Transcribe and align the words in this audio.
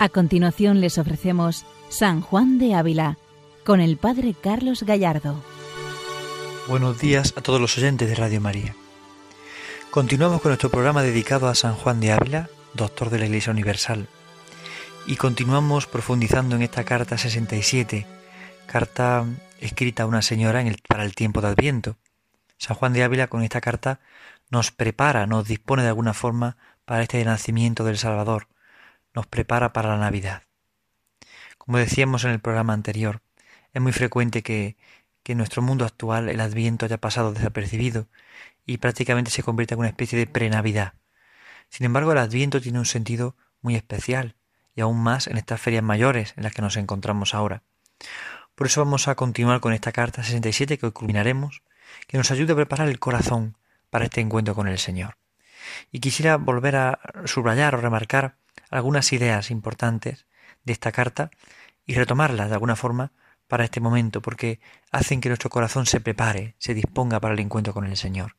A 0.00 0.08
continuación 0.08 0.80
les 0.80 0.96
ofrecemos 0.96 1.66
San 1.88 2.20
Juan 2.20 2.58
de 2.58 2.76
Ávila 2.76 3.18
con 3.64 3.80
el 3.80 3.96
Padre 3.96 4.32
Carlos 4.32 4.84
Gallardo. 4.84 5.42
Buenos 6.68 7.00
días 7.00 7.34
a 7.36 7.40
todos 7.40 7.60
los 7.60 7.76
oyentes 7.76 8.08
de 8.08 8.14
Radio 8.14 8.40
María. 8.40 8.76
Continuamos 9.90 10.40
con 10.40 10.50
nuestro 10.50 10.70
programa 10.70 11.02
dedicado 11.02 11.48
a 11.48 11.56
San 11.56 11.74
Juan 11.74 11.98
de 11.98 12.12
Ávila, 12.12 12.48
doctor 12.74 13.10
de 13.10 13.18
la 13.18 13.26
Iglesia 13.26 13.50
Universal. 13.50 14.06
Y 15.08 15.16
continuamos 15.16 15.88
profundizando 15.88 16.54
en 16.54 16.62
esta 16.62 16.84
carta 16.84 17.18
67, 17.18 18.06
carta 18.66 19.26
escrita 19.58 20.04
a 20.04 20.06
una 20.06 20.22
señora 20.22 20.64
para 20.86 21.04
el 21.04 21.16
tiempo 21.16 21.40
de 21.40 21.48
Adviento. 21.48 21.96
San 22.56 22.76
Juan 22.76 22.92
de 22.92 23.02
Ávila 23.02 23.26
con 23.26 23.42
esta 23.42 23.60
carta 23.60 23.98
nos 24.48 24.70
prepara, 24.70 25.26
nos 25.26 25.48
dispone 25.48 25.82
de 25.82 25.88
alguna 25.88 26.14
forma 26.14 26.56
para 26.84 27.02
este 27.02 27.24
nacimiento 27.24 27.82
del 27.82 27.98
Salvador, 27.98 28.46
nos 29.18 29.26
prepara 29.26 29.72
para 29.72 29.88
la 29.88 29.98
Navidad. 29.98 30.44
Como 31.58 31.76
decíamos 31.76 32.22
en 32.22 32.30
el 32.30 32.38
programa 32.38 32.72
anterior, 32.72 33.20
es 33.72 33.82
muy 33.82 33.90
frecuente 33.90 34.44
que, 34.44 34.76
en 35.24 35.36
nuestro 35.36 35.60
mundo 35.60 35.84
actual 35.84 36.30
el 36.30 36.40
Adviento 36.40 36.86
haya 36.86 36.96
pasado 36.96 37.34
desapercibido 37.34 38.06
y 38.64 38.78
prácticamente 38.78 39.30
se 39.32 39.42
convierta 39.42 39.74
en 39.74 39.80
una 39.80 39.88
especie 39.88 40.18
de 40.18 40.26
pre-Navidad. 40.26 40.94
Sin 41.68 41.84
embargo, 41.84 42.12
el 42.12 42.18
Adviento 42.18 42.62
tiene 42.62 42.78
un 42.78 42.86
sentido 42.86 43.36
muy 43.60 43.74
especial 43.74 44.36
y 44.74 44.80
aún 44.82 45.02
más 45.02 45.26
en 45.26 45.36
estas 45.36 45.60
ferias 45.60 45.82
mayores 45.82 46.32
en 46.36 46.44
las 46.44 46.54
que 46.54 46.62
nos 46.62 46.76
encontramos 46.76 47.34
ahora. 47.34 47.64
Por 48.54 48.68
eso 48.68 48.82
vamos 48.82 49.08
a 49.08 49.16
continuar 49.16 49.60
con 49.60 49.72
esta 49.72 49.90
carta 49.90 50.22
67 50.22 50.78
que 50.78 50.86
hoy 50.86 50.92
culminaremos, 50.92 51.62
que 52.06 52.18
nos 52.18 52.30
ayude 52.30 52.52
a 52.52 52.56
preparar 52.56 52.88
el 52.88 53.00
corazón 53.00 53.56
para 53.90 54.04
este 54.04 54.20
encuentro 54.20 54.54
con 54.54 54.68
el 54.68 54.78
Señor. 54.78 55.18
Y 55.90 55.98
quisiera 55.98 56.36
volver 56.36 56.76
a 56.76 57.00
subrayar 57.26 57.74
o 57.74 57.80
remarcar 57.80 58.36
algunas 58.70 59.12
ideas 59.12 59.50
importantes 59.50 60.26
de 60.64 60.72
esta 60.72 60.92
carta 60.92 61.30
y 61.86 61.94
retomarlas 61.94 62.48
de 62.48 62.54
alguna 62.54 62.76
forma 62.76 63.12
para 63.46 63.64
este 63.64 63.80
momento, 63.80 64.20
porque 64.20 64.60
hacen 64.90 65.20
que 65.20 65.30
nuestro 65.30 65.50
corazón 65.50 65.86
se 65.86 66.00
prepare, 66.00 66.54
se 66.58 66.74
disponga 66.74 67.18
para 67.18 67.34
el 67.34 67.40
encuentro 67.40 67.72
con 67.72 67.86
el 67.86 67.96
Señor. 67.96 68.36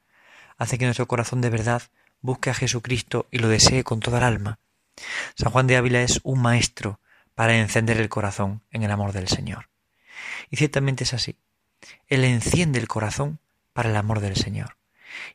Hace 0.57 0.77
que 0.77 0.85
nuestro 0.85 1.07
corazón 1.07 1.41
de 1.41 1.49
verdad 1.49 1.81
busque 2.21 2.49
a 2.49 2.53
Jesucristo 2.53 3.27
y 3.31 3.39
lo 3.39 3.47
desee 3.47 3.83
con 3.83 3.99
toda 3.99 4.19
el 4.19 4.25
alma. 4.25 4.59
San 5.35 5.51
Juan 5.51 5.67
de 5.67 5.77
Ávila 5.77 6.01
es 6.01 6.19
un 6.23 6.41
maestro 6.41 6.99
para 7.33 7.57
encender 7.57 7.99
el 7.99 8.09
corazón 8.09 8.61
en 8.69 8.83
el 8.83 8.91
amor 8.91 9.13
del 9.13 9.27
Señor. 9.27 9.69
Y 10.49 10.57
ciertamente 10.57 11.05
es 11.05 11.13
así. 11.13 11.37
Él 12.07 12.23
enciende 12.23 12.79
el 12.79 12.87
corazón 12.87 13.39
para 13.73 13.89
el 13.89 13.95
amor 13.95 14.19
del 14.19 14.35
Señor. 14.35 14.77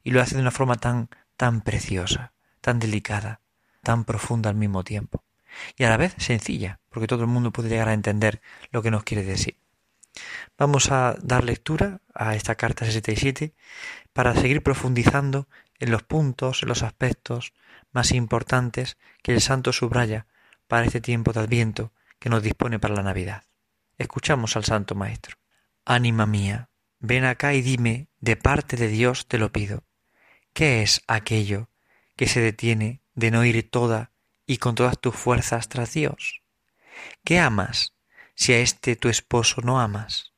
Y 0.02 0.10
lo 0.10 0.20
hace 0.20 0.36
de 0.36 0.42
una 0.42 0.50
forma 0.50 0.76
tan, 0.76 1.08
tan 1.36 1.62
preciosa, 1.62 2.32
tan 2.60 2.78
delicada, 2.78 3.40
tan 3.84 4.04
profunda 4.04 4.50
al 4.50 4.56
mismo 4.56 4.82
tiempo. 4.82 5.22
Y 5.76 5.84
a 5.84 5.90
la 5.90 5.96
vez 5.96 6.14
sencilla, 6.18 6.80
porque 6.88 7.06
todo 7.06 7.20
el 7.20 7.28
mundo 7.28 7.52
puede 7.52 7.68
llegar 7.68 7.88
a 7.88 7.94
entender 7.94 8.42
lo 8.72 8.82
que 8.82 8.90
nos 8.90 9.04
quiere 9.04 9.22
decir. 9.22 9.56
Vamos 10.58 10.90
a 10.90 11.16
dar 11.22 11.44
lectura 11.44 12.00
a 12.14 12.34
esta 12.34 12.54
carta 12.54 12.84
67 12.84 13.54
para 14.12 14.34
seguir 14.34 14.62
profundizando 14.62 15.48
en 15.78 15.90
los 15.90 16.02
puntos, 16.02 16.62
en 16.62 16.68
los 16.68 16.82
aspectos 16.82 17.52
más 17.92 18.12
importantes 18.12 18.96
que 19.22 19.32
el 19.32 19.40
santo 19.40 19.72
subraya 19.72 20.26
para 20.68 20.86
este 20.86 21.00
tiempo 21.00 21.32
de 21.32 21.40
adviento 21.40 21.92
que 22.18 22.30
nos 22.30 22.42
dispone 22.42 22.78
para 22.78 22.94
la 22.94 23.02
Navidad. 23.02 23.44
Escuchamos 23.98 24.56
al 24.56 24.64
santo 24.64 24.94
maestro. 24.94 25.36
Ánima 25.84 26.26
mía, 26.26 26.68
ven 27.00 27.24
acá 27.24 27.54
y 27.54 27.62
dime, 27.62 28.08
de 28.20 28.36
parte 28.36 28.76
de 28.76 28.88
Dios 28.88 29.26
te 29.26 29.38
lo 29.38 29.52
pido, 29.52 29.84
¿qué 30.52 30.82
es 30.82 31.02
aquello 31.06 31.68
que 32.16 32.26
se 32.26 32.40
detiene 32.40 33.00
de 33.14 33.30
no 33.30 33.44
ir 33.44 33.70
toda 33.70 34.12
y 34.46 34.58
con 34.58 34.74
todas 34.74 34.98
tus 35.00 35.14
fuerzas 35.14 35.68
tras 35.68 35.92
Dios? 35.92 36.42
¿Qué 37.24 37.38
amas 37.38 37.94
si 38.34 38.52
a 38.52 38.58
este 38.58 38.96
tu 38.96 39.08
esposo 39.08 39.60
no 39.62 39.80
amas? 39.80 40.32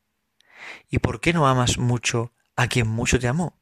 ¿Y 0.88 0.98
por 0.98 1.20
qué 1.20 1.32
no 1.32 1.46
amas 1.46 1.78
mucho 1.78 2.32
a 2.56 2.68
quien 2.68 2.88
mucho 2.88 3.18
te 3.18 3.28
amó? 3.28 3.60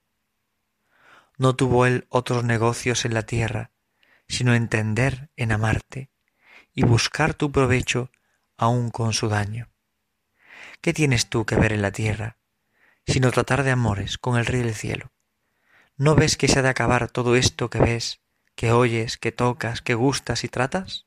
No 1.36 1.56
tuvo 1.56 1.86
él 1.86 2.06
otros 2.10 2.44
negocios 2.44 3.04
en 3.04 3.14
la 3.14 3.24
tierra, 3.24 3.72
sino 4.28 4.54
entender 4.54 5.30
en 5.36 5.52
amarte 5.52 6.10
y 6.72 6.84
buscar 6.84 7.34
tu 7.34 7.50
provecho 7.50 8.10
aun 8.56 8.90
con 8.90 9.12
su 9.12 9.28
daño. 9.28 9.70
¿Qué 10.80 10.92
tienes 10.92 11.28
tú 11.28 11.44
que 11.44 11.56
ver 11.56 11.72
en 11.72 11.82
la 11.82 11.92
tierra, 11.92 12.38
sino 13.06 13.30
tratar 13.32 13.64
de 13.64 13.70
amores 13.70 14.18
con 14.18 14.38
el 14.38 14.46
Rey 14.46 14.62
del 14.62 14.74
cielo? 14.74 15.12
¿No 15.96 16.14
ves 16.14 16.36
que 16.36 16.48
se 16.48 16.58
ha 16.58 16.62
de 16.62 16.68
acabar 16.68 17.10
todo 17.10 17.36
esto 17.36 17.70
que 17.70 17.78
ves 17.78 18.20
que 18.54 18.72
oyes, 18.72 19.18
que 19.18 19.32
tocas, 19.32 19.82
que 19.82 19.94
gustas 19.94 20.44
y 20.44 20.48
tratas? 20.48 21.06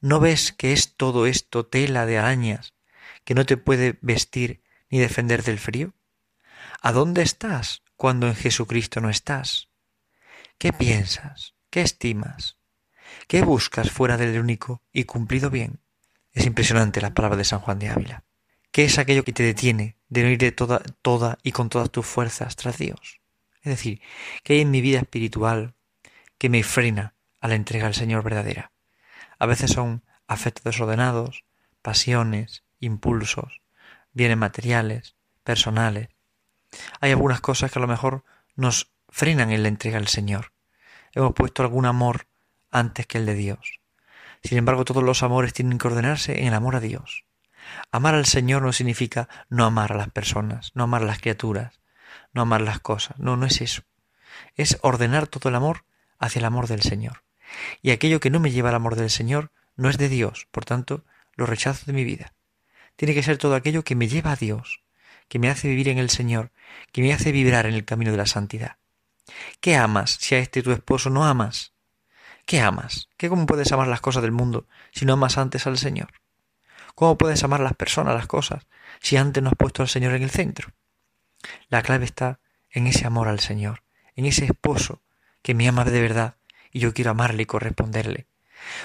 ¿No 0.00 0.20
ves 0.20 0.52
que 0.52 0.72
es 0.72 0.96
todo 0.96 1.26
esto 1.26 1.66
tela 1.66 2.06
de 2.06 2.18
arañas 2.18 2.74
que 3.24 3.34
no 3.34 3.46
te 3.46 3.56
puede 3.56 3.98
vestir 4.00 4.62
ni 4.88 4.98
defender 4.98 5.42
del 5.42 5.58
frío? 5.58 5.94
¿A 6.82 6.92
dónde 6.92 7.22
estás 7.22 7.82
cuando 7.96 8.26
en 8.26 8.34
Jesucristo 8.34 9.00
no 9.00 9.10
estás? 9.10 9.68
¿Qué 10.58 10.72
piensas? 10.72 11.54
¿Qué 11.70 11.82
estimas? 11.82 12.58
¿Qué 13.26 13.42
buscas 13.42 13.90
fuera 13.90 14.16
del 14.16 14.38
único 14.38 14.82
y 14.92 15.04
cumplido 15.04 15.50
bien? 15.50 15.80
Es 16.32 16.46
impresionante 16.46 17.00
la 17.00 17.14
palabra 17.14 17.36
de 17.36 17.44
San 17.44 17.60
Juan 17.60 17.78
de 17.78 17.88
Ávila. 17.88 18.24
¿Qué 18.72 18.84
es 18.84 18.98
aquello 18.98 19.24
que 19.24 19.32
te 19.32 19.42
detiene 19.42 19.96
de 20.08 20.22
no 20.22 20.28
ir 20.28 20.38
de 20.38 20.52
toda, 20.52 20.80
toda 21.02 21.38
y 21.42 21.52
con 21.52 21.68
todas 21.68 21.90
tus 21.90 22.06
fuerzas 22.06 22.56
tras 22.56 22.78
Dios? 22.78 23.20
Es 23.62 23.70
decir, 23.70 24.00
¿qué 24.44 24.54
hay 24.54 24.60
en 24.60 24.70
mi 24.70 24.80
vida 24.80 25.00
espiritual, 25.00 25.74
que 26.40 26.48
me 26.48 26.62
frena 26.62 27.14
a 27.42 27.48
la 27.48 27.54
entrega 27.54 27.86
al 27.86 27.94
Señor 27.94 28.22
verdadera. 28.22 28.72
A 29.38 29.44
veces 29.44 29.72
son 29.72 30.02
afectos 30.26 30.64
desordenados, 30.64 31.44
pasiones, 31.82 32.64
impulsos, 32.78 33.60
bienes 34.14 34.38
materiales, 34.38 35.16
personales. 35.44 36.08
Hay 37.02 37.10
algunas 37.10 37.42
cosas 37.42 37.70
que 37.70 37.78
a 37.78 37.82
lo 37.82 37.88
mejor 37.88 38.24
nos 38.56 38.90
frenan 39.10 39.50
en 39.50 39.62
la 39.62 39.68
entrega 39.68 39.98
al 39.98 40.08
Señor. 40.08 40.54
Hemos 41.12 41.34
puesto 41.34 41.62
algún 41.62 41.84
amor 41.84 42.26
antes 42.70 43.06
que 43.06 43.18
el 43.18 43.26
de 43.26 43.34
Dios. 43.34 43.80
Sin 44.42 44.56
embargo, 44.56 44.86
todos 44.86 45.02
los 45.02 45.22
amores 45.22 45.52
tienen 45.52 45.76
que 45.76 45.88
ordenarse 45.88 46.40
en 46.40 46.46
el 46.48 46.54
amor 46.54 46.76
a 46.76 46.80
Dios. 46.80 47.26
Amar 47.92 48.14
al 48.14 48.24
Señor 48.24 48.62
no 48.62 48.72
significa 48.72 49.28
no 49.50 49.66
amar 49.66 49.92
a 49.92 49.96
las 49.96 50.08
personas, 50.08 50.70
no 50.72 50.84
amar 50.84 51.02
a 51.02 51.06
las 51.06 51.18
criaturas, 51.18 51.82
no 52.32 52.40
amar 52.40 52.62
las 52.62 52.80
cosas. 52.80 53.18
No, 53.18 53.36
no 53.36 53.44
es 53.44 53.60
eso. 53.60 53.82
Es 54.54 54.78
ordenar 54.80 55.26
todo 55.26 55.50
el 55.50 55.54
amor 55.56 55.84
hacia 56.20 56.38
el 56.38 56.44
amor 56.44 56.68
del 56.68 56.82
Señor. 56.82 57.24
Y 57.82 57.90
aquello 57.90 58.20
que 58.20 58.30
no 58.30 58.38
me 58.38 58.52
lleva 58.52 58.68
al 58.68 58.76
amor 58.76 58.94
del 58.94 59.10
Señor 59.10 59.50
no 59.74 59.88
es 59.88 59.98
de 59.98 60.08
Dios, 60.08 60.46
por 60.52 60.64
tanto, 60.64 61.04
lo 61.34 61.46
rechazo 61.46 61.86
de 61.86 61.92
mi 61.92 62.04
vida. 62.04 62.34
Tiene 62.94 63.14
que 63.14 63.22
ser 63.22 63.38
todo 63.38 63.56
aquello 63.56 63.82
que 63.82 63.96
me 63.96 64.06
lleva 64.06 64.32
a 64.32 64.36
Dios, 64.36 64.82
que 65.28 65.38
me 65.38 65.48
hace 65.48 65.68
vivir 65.68 65.88
en 65.88 65.98
el 65.98 66.10
Señor, 66.10 66.52
que 66.92 67.02
me 67.02 67.12
hace 67.12 67.32
vibrar 67.32 67.66
en 67.66 67.74
el 67.74 67.84
camino 67.84 68.10
de 68.10 68.18
la 68.18 68.26
santidad. 68.26 68.76
¿Qué 69.60 69.76
amas 69.76 70.18
si 70.20 70.34
a 70.34 70.38
este 70.38 70.62
tu 70.62 70.70
esposo 70.70 71.08
no 71.08 71.24
amas? 71.24 71.72
¿Qué 72.44 72.60
amas? 72.60 73.08
¿Qué 73.16 73.28
cómo 73.28 73.46
puedes 73.46 73.72
amar 73.72 73.88
las 73.88 74.00
cosas 74.00 74.22
del 74.22 74.32
mundo 74.32 74.66
si 74.92 75.06
no 75.06 75.14
amas 75.14 75.38
antes 75.38 75.66
al 75.66 75.78
Señor? 75.78 76.12
¿Cómo 76.94 77.16
puedes 77.16 77.42
amar 77.44 77.60
las 77.60 77.76
personas, 77.76 78.14
las 78.14 78.26
cosas, 78.26 78.66
si 79.00 79.16
antes 79.16 79.42
no 79.42 79.50
has 79.50 79.56
puesto 79.56 79.82
al 79.82 79.88
Señor 79.88 80.14
en 80.14 80.22
el 80.22 80.30
centro? 80.30 80.72
La 81.68 81.82
clave 81.82 82.04
está 82.04 82.40
en 82.70 82.86
ese 82.86 83.06
amor 83.06 83.28
al 83.28 83.40
Señor, 83.40 83.82
en 84.16 84.26
ese 84.26 84.44
esposo 84.44 85.00
que 85.42 85.54
me 85.54 85.68
ama 85.68 85.84
de 85.84 86.00
verdad 86.00 86.36
y 86.72 86.80
yo 86.80 86.94
quiero 86.94 87.10
amarle 87.10 87.42
y 87.42 87.46
corresponderle. 87.46 88.26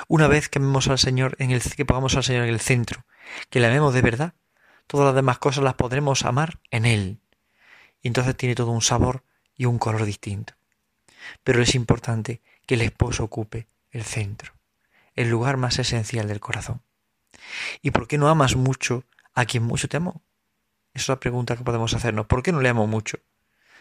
Una 0.07 0.27
vez 0.27 0.49
que 0.49 0.59
amemos 0.59 0.87
al 0.87 0.99
Señor 0.99 1.35
en 1.39 1.51
el 1.51 1.61
que 1.61 1.85
pongamos 1.85 2.15
al 2.15 2.23
Señor 2.23 2.43
en 2.43 2.53
el 2.53 2.59
centro, 2.59 3.05
que 3.49 3.59
le 3.59 3.67
amemos 3.67 3.93
de 3.93 4.01
verdad, 4.01 4.33
todas 4.87 5.05
las 5.05 5.15
demás 5.15 5.37
cosas 5.39 5.63
las 5.63 5.75
podremos 5.75 6.25
amar 6.25 6.59
en 6.71 6.85
él. 6.85 7.19
Y 8.01 8.07
entonces 8.07 8.35
tiene 8.35 8.55
todo 8.55 8.71
un 8.71 8.81
sabor 8.81 9.23
y 9.55 9.65
un 9.65 9.79
color 9.79 10.05
distinto. 10.05 10.53
Pero 11.43 11.61
es 11.61 11.75
importante 11.75 12.41
que 12.65 12.75
el 12.75 12.81
esposo 12.81 13.23
ocupe 13.23 13.67
el 13.91 14.03
centro, 14.03 14.53
el 15.15 15.29
lugar 15.29 15.57
más 15.57 15.79
esencial 15.79 16.27
del 16.27 16.39
corazón. 16.39 16.81
¿Y 17.81 17.91
por 17.91 18.07
qué 18.07 18.17
no 18.17 18.29
amas 18.29 18.55
mucho 18.55 19.03
a 19.33 19.45
quien 19.45 19.63
mucho 19.63 19.87
te 19.87 19.97
amó? 19.97 20.21
Esa 20.93 21.03
es 21.03 21.09
la 21.09 21.19
pregunta 21.19 21.57
que 21.57 21.63
podemos 21.63 21.93
hacernos. 21.93 22.25
¿Por 22.27 22.41
qué 22.41 22.51
no 22.51 22.61
le 22.61 22.69
amo 22.69 22.87
mucho? 22.87 23.19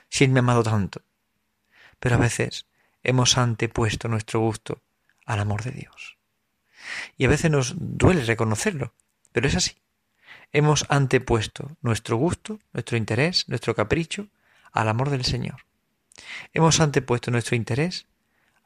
Si 0.08 0.24
él 0.24 0.30
me 0.30 0.40
ha 0.40 0.42
amado 0.42 0.62
tanto 0.62 1.02
pero 2.04 2.16
a 2.16 2.18
veces 2.18 2.66
hemos 3.02 3.38
antepuesto 3.38 4.08
nuestro 4.08 4.38
gusto 4.38 4.82
al 5.24 5.40
amor 5.40 5.62
de 5.62 5.70
Dios. 5.70 6.18
Y 7.16 7.24
a 7.24 7.30
veces 7.30 7.50
nos 7.50 7.76
duele 7.78 8.22
reconocerlo, 8.24 8.92
pero 9.32 9.48
es 9.48 9.54
así. 9.54 9.78
Hemos 10.52 10.84
antepuesto 10.90 11.78
nuestro 11.80 12.18
gusto, 12.18 12.58
nuestro 12.74 12.98
interés, 12.98 13.48
nuestro 13.48 13.74
capricho 13.74 14.28
al 14.70 14.90
amor 14.90 15.08
del 15.08 15.24
Señor. 15.24 15.64
Hemos 16.52 16.78
antepuesto 16.78 17.30
nuestro 17.30 17.56
interés 17.56 18.04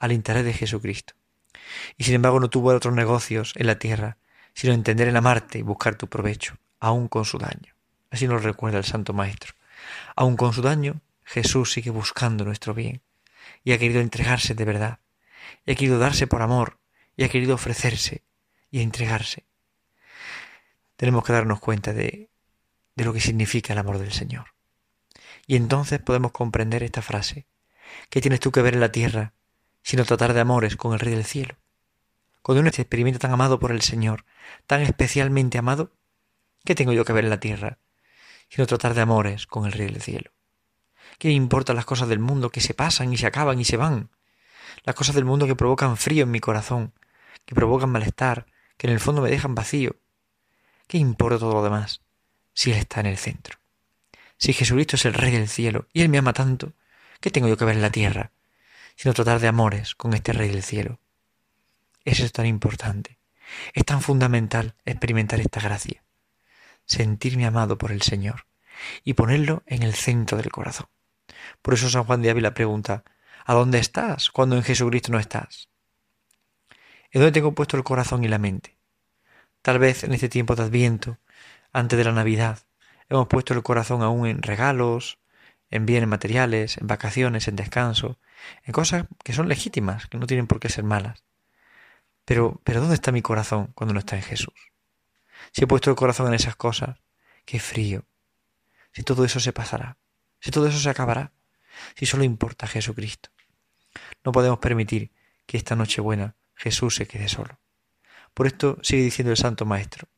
al 0.00 0.10
interés 0.10 0.44
de 0.44 0.54
Jesucristo. 0.54 1.14
Y 1.96 2.02
sin 2.02 2.16
embargo 2.16 2.40
no 2.40 2.50
tuvo 2.50 2.74
otros 2.74 2.94
negocios 2.94 3.52
en 3.54 3.68
la 3.68 3.78
tierra, 3.78 4.16
sino 4.52 4.72
entender 4.72 5.06
el 5.06 5.16
amarte 5.16 5.60
y 5.60 5.62
buscar 5.62 5.94
tu 5.94 6.08
provecho, 6.08 6.56
aun 6.80 7.06
con 7.06 7.24
su 7.24 7.38
daño. 7.38 7.72
Así 8.10 8.26
nos 8.26 8.42
recuerda 8.42 8.78
el 8.78 8.84
Santo 8.84 9.12
Maestro. 9.12 9.54
Aun 10.16 10.36
con 10.36 10.52
su 10.52 10.60
daño, 10.60 11.00
Jesús 11.22 11.70
sigue 11.70 11.90
buscando 11.90 12.44
nuestro 12.44 12.74
bien 12.74 13.00
y 13.64 13.72
ha 13.72 13.78
querido 13.78 14.00
entregarse 14.00 14.54
de 14.54 14.64
verdad, 14.64 15.00
y 15.64 15.72
ha 15.72 15.74
querido 15.74 15.98
darse 15.98 16.26
por 16.26 16.42
amor, 16.42 16.78
y 17.16 17.24
ha 17.24 17.28
querido 17.28 17.54
ofrecerse, 17.54 18.24
y 18.70 18.80
entregarse. 18.80 19.46
Tenemos 20.96 21.24
que 21.24 21.32
darnos 21.32 21.60
cuenta 21.60 21.92
de, 21.92 22.30
de 22.94 23.04
lo 23.04 23.12
que 23.12 23.20
significa 23.20 23.72
el 23.72 23.78
amor 23.78 23.98
del 23.98 24.12
Señor. 24.12 24.54
Y 25.46 25.56
entonces 25.56 26.00
podemos 26.00 26.32
comprender 26.32 26.82
esta 26.82 27.02
frase. 27.02 27.46
¿Qué 28.10 28.20
tienes 28.20 28.40
tú 28.40 28.52
que 28.52 28.62
ver 28.62 28.74
en 28.74 28.80
la 28.80 28.92
tierra 28.92 29.32
sino 29.82 30.04
tratar 30.04 30.34
de 30.34 30.40
amores 30.40 30.76
con 30.76 30.92
el 30.92 31.00
Rey 31.00 31.14
del 31.14 31.24
Cielo? 31.24 31.56
Cuando 32.42 32.60
uno 32.60 32.70
se 32.72 32.82
experimenta 32.82 33.18
tan 33.18 33.32
amado 33.32 33.58
por 33.58 33.72
el 33.72 33.82
Señor, 33.82 34.24
tan 34.66 34.82
especialmente 34.82 35.58
amado, 35.58 35.92
¿qué 36.64 36.74
tengo 36.74 36.92
yo 36.92 37.04
que 37.04 37.12
ver 37.12 37.24
en 37.24 37.30
la 37.30 37.40
tierra 37.40 37.78
sino 38.48 38.66
tratar 38.66 38.94
de 38.94 39.02
amores 39.02 39.46
con 39.46 39.66
el 39.66 39.72
Rey 39.72 39.86
del 39.86 40.02
Cielo? 40.02 40.32
¿Qué 41.18 41.30
importan 41.30 41.74
las 41.74 41.84
cosas 41.84 42.08
del 42.08 42.20
mundo 42.20 42.50
que 42.50 42.60
se 42.60 42.74
pasan 42.74 43.12
y 43.12 43.16
se 43.16 43.26
acaban 43.26 43.58
y 43.60 43.64
se 43.64 43.76
van? 43.76 44.08
Las 44.84 44.94
cosas 44.94 45.16
del 45.16 45.24
mundo 45.24 45.48
que 45.48 45.56
provocan 45.56 45.96
frío 45.96 46.22
en 46.22 46.30
mi 46.30 46.38
corazón, 46.38 46.92
que 47.44 47.56
provocan 47.56 47.90
malestar, 47.90 48.46
que 48.76 48.86
en 48.86 48.92
el 48.92 49.00
fondo 49.00 49.20
me 49.20 49.30
dejan 49.30 49.56
vacío. 49.56 49.96
¿Qué 50.86 50.96
importa 50.96 51.40
todo 51.40 51.54
lo 51.54 51.64
demás 51.64 52.02
si 52.54 52.70
Él 52.70 52.78
está 52.78 53.00
en 53.00 53.06
el 53.06 53.18
centro? 53.18 53.58
Si 54.36 54.52
Jesucristo 54.52 54.94
es 54.94 55.04
el 55.06 55.14
Rey 55.14 55.32
del 55.32 55.48
cielo 55.48 55.88
y 55.92 56.02
Él 56.02 56.08
me 56.08 56.18
ama 56.18 56.32
tanto, 56.32 56.72
¿qué 57.20 57.30
tengo 57.30 57.48
yo 57.48 57.56
que 57.56 57.64
ver 57.64 57.74
en 57.74 57.82
la 57.82 57.90
tierra? 57.90 58.30
Sino 58.94 59.12
tratar 59.12 59.40
de 59.40 59.48
amores 59.48 59.96
con 59.96 60.14
este 60.14 60.32
Rey 60.32 60.48
del 60.50 60.62
cielo. 60.62 61.00
Eso 62.04 62.24
es 62.24 62.32
tan 62.32 62.46
importante. 62.46 63.18
Es 63.74 63.84
tan 63.84 64.02
fundamental 64.02 64.76
experimentar 64.84 65.40
esta 65.40 65.60
gracia. 65.60 66.04
Sentirme 66.86 67.44
amado 67.44 67.76
por 67.76 67.90
el 67.90 68.02
Señor 68.02 68.46
y 69.02 69.14
ponerlo 69.14 69.64
en 69.66 69.82
el 69.82 69.94
centro 69.94 70.38
del 70.38 70.52
corazón. 70.52 70.86
Por 71.62 71.74
eso 71.74 71.88
San 71.88 72.04
Juan 72.04 72.22
de 72.22 72.30
Ávila 72.30 72.54
pregunta, 72.54 73.04
¿a 73.44 73.54
dónde 73.54 73.78
estás 73.78 74.30
cuando 74.30 74.56
en 74.56 74.62
Jesucristo 74.62 75.12
no 75.12 75.18
estás? 75.18 75.68
¿En 77.10 77.20
dónde 77.20 77.32
tengo 77.32 77.54
puesto 77.54 77.76
el 77.76 77.84
corazón 77.84 78.24
y 78.24 78.28
la 78.28 78.38
mente? 78.38 78.76
Tal 79.62 79.78
vez 79.78 80.04
en 80.04 80.12
este 80.12 80.28
tiempo 80.28 80.54
de 80.54 80.64
Adviento, 80.64 81.18
antes 81.72 81.98
de 81.98 82.04
la 82.04 82.12
Navidad, 82.12 82.58
hemos 83.08 83.28
puesto 83.28 83.54
el 83.54 83.62
corazón 83.62 84.02
aún 84.02 84.26
en 84.26 84.42
regalos, 84.42 85.18
en 85.70 85.86
bienes 85.86 86.08
materiales, 86.08 86.78
en 86.78 86.86
vacaciones, 86.86 87.48
en 87.48 87.56
descanso, 87.56 88.18
en 88.64 88.72
cosas 88.72 89.06
que 89.24 89.32
son 89.32 89.48
legítimas, 89.48 90.06
que 90.06 90.18
no 90.18 90.26
tienen 90.26 90.46
por 90.46 90.60
qué 90.60 90.68
ser 90.68 90.84
malas. 90.84 91.24
Pero, 92.24 92.60
pero 92.64 92.80
¿dónde 92.80 92.94
está 92.94 93.12
mi 93.12 93.22
corazón 93.22 93.72
cuando 93.74 93.94
no 93.94 94.00
está 94.00 94.16
en 94.16 94.22
Jesús? 94.22 94.72
Si 95.52 95.64
he 95.64 95.66
puesto 95.66 95.90
el 95.90 95.96
corazón 95.96 96.28
en 96.28 96.34
esas 96.34 96.56
cosas, 96.56 96.98
qué 97.44 97.58
frío. 97.58 98.04
Si 98.92 99.02
todo 99.02 99.24
eso 99.24 99.40
se 99.40 99.52
pasará, 99.52 99.96
si 100.40 100.50
todo 100.50 100.66
eso 100.66 100.78
se 100.78 100.90
acabará, 100.90 101.32
si 101.96 102.06
solo 102.06 102.24
importa 102.24 102.66
Jesucristo. 102.66 103.30
No 104.24 104.32
podemos 104.32 104.58
permitir 104.58 105.12
que 105.46 105.56
esta 105.56 105.76
noche 105.76 106.00
buena 106.00 106.36
Jesús 106.54 106.96
se 106.96 107.06
quede 107.06 107.28
solo. 107.28 107.58
Por 108.34 108.46
esto 108.46 108.78
sigue 108.82 109.02
diciendo 109.02 109.30
el 109.30 109.36
Santo 109.36 109.64
Maestro. 109.64 110.08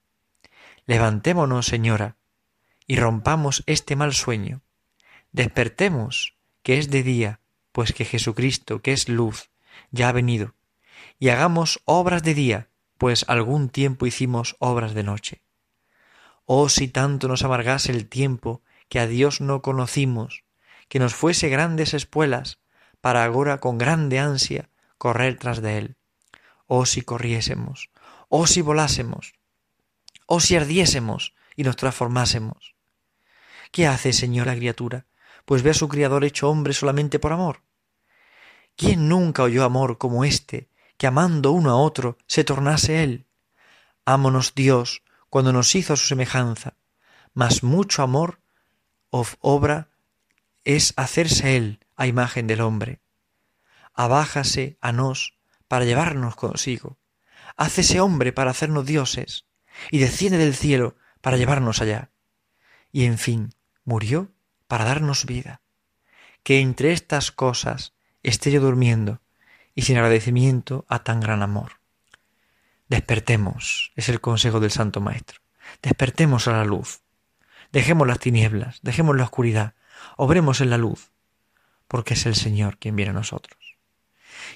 Levantémonos, 0.86 1.66
Señora, 1.66 2.16
y 2.86 2.96
rompamos 2.96 3.62
este 3.66 3.94
mal 3.96 4.14
sueño. 4.14 4.62
Despertemos, 5.32 6.34
que 6.62 6.78
es 6.78 6.90
de 6.90 7.02
día, 7.02 7.40
pues 7.72 7.92
que 7.92 8.04
Jesucristo, 8.04 8.82
que 8.82 8.92
es 8.92 9.08
luz, 9.08 9.50
ya 9.90 10.08
ha 10.08 10.12
venido, 10.12 10.54
y 11.18 11.28
hagamos 11.28 11.80
obras 11.84 12.22
de 12.22 12.34
día, 12.34 12.68
pues 12.98 13.24
algún 13.28 13.68
tiempo 13.68 14.06
hicimos 14.06 14.56
obras 14.58 14.94
de 14.94 15.04
noche. 15.04 15.42
Oh, 16.44 16.68
si 16.68 16.88
tanto 16.88 17.28
nos 17.28 17.44
amargase 17.44 17.92
el 17.92 18.08
tiempo 18.08 18.62
que 18.88 18.98
a 18.98 19.06
Dios 19.06 19.40
no 19.40 19.62
conocimos, 19.62 20.42
que 20.90 20.98
nos 20.98 21.14
fuese 21.14 21.48
grandes 21.48 21.94
espuelas, 21.94 22.58
para 23.00 23.22
agora 23.22 23.60
con 23.60 23.78
grande 23.78 24.18
ansia 24.18 24.68
correr 24.98 25.38
tras 25.38 25.62
de 25.62 25.78
él. 25.78 25.96
Oh 26.66 26.84
si 26.84 27.02
corriésemos, 27.02 27.90
oh 28.28 28.48
si 28.48 28.60
volásemos, 28.60 29.34
oh 30.26 30.40
si 30.40 30.56
ardiésemos 30.56 31.32
y 31.54 31.62
nos 31.62 31.76
transformásemos. 31.76 32.74
¿Qué 33.70 33.86
hace, 33.86 34.12
Señor, 34.12 34.48
la 34.48 34.56
criatura? 34.56 35.06
Pues 35.44 35.62
ve 35.62 35.70
a 35.70 35.74
su 35.74 35.88
Criador 35.88 36.24
hecho 36.24 36.50
hombre 36.50 36.72
solamente 36.74 37.20
por 37.20 37.32
amor. 37.32 37.62
¿Quién 38.74 39.08
nunca 39.08 39.44
oyó 39.44 39.64
amor 39.64 39.96
como 39.96 40.24
este, 40.24 40.68
que 40.96 41.06
amando 41.06 41.52
uno 41.52 41.70
a 41.70 41.76
otro 41.76 42.18
se 42.26 42.42
tornase 42.42 43.04
él? 43.04 43.26
Ámonos 44.04 44.56
Dios 44.56 45.04
cuando 45.28 45.52
nos 45.52 45.72
hizo 45.76 45.94
su 45.94 46.06
semejanza, 46.06 46.74
mas 47.32 47.62
mucho 47.62 48.02
amor 48.02 48.40
obra 49.10 49.89
es 50.64 50.92
hacerse 50.96 51.56
él 51.56 51.80
a 51.96 52.06
imagen 52.06 52.46
del 52.46 52.60
hombre. 52.60 53.00
Abájase 53.94 54.78
a 54.80 54.92
nos 54.92 55.34
para 55.68 55.84
llevarnos 55.84 56.36
consigo. 56.36 56.98
Hácese 57.56 58.00
hombre 58.00 58.32
para 58.32 58.50
hacernos 58.50 58.86
dioses 58.86 59.46
y 59.90 59.98
desciende 59.98 60.38
del 60.38 60.54
cielo 60.54 60.96
para 61.20 61.36
llevarnos 61.36 61.80
allá. 61.80 62.10
Y 62.92 63.04
en 63.04 63.18
fin, 63.18 63.54
murió 63.84 64.32
para 64.66 64.84
darnos 64.84 65.26
vida. 65.26 65.60
Que 66.42 66.60
entre 66.60 66.92
estas 66.92 67.32
cosas 67.32 67.92
esté 68.22 68.50
yo 68.50 68.60
durmiendo 68.60 69.20
y 69.74 69.82
sin 69.82 69.96
agradecimiento 69.96 70.86
a 70.88 71.04
tan 71.04 71.20
gran 71.20 71.42
amor. 71.42 71.80
Despertemos, 72.88 73.92
es 73.94 74.08
el 74.08 74.20
consejo 74.20 74.58
del 74.58 74.70
Santo 74.70 75.00
Maestro. 75.00 75.40
Despertemos 75.82 76.48
a 76.48 76.52
la 76.52 76.64
luz. 76.64 77.02
Dejemos 77.72 78.06
las 78.08 78.18
tinieblas, 78.18 78.80
dejemos 78.82 79.16
la 79.16 79.24
oscuridad, 79.24 79.74
obremos 80.22 80.60
en 80.60 80.68
la 80.68 80.76
luz, 80.76 81.12
porque 81.88 82.12
es 82.12 82.26
el 82.26 82.34
Señor 82.34 82.76
quien 82.76 82.94
viene 82.94 83.12
a 83.12 83.14
nosotros. 83.14 83.58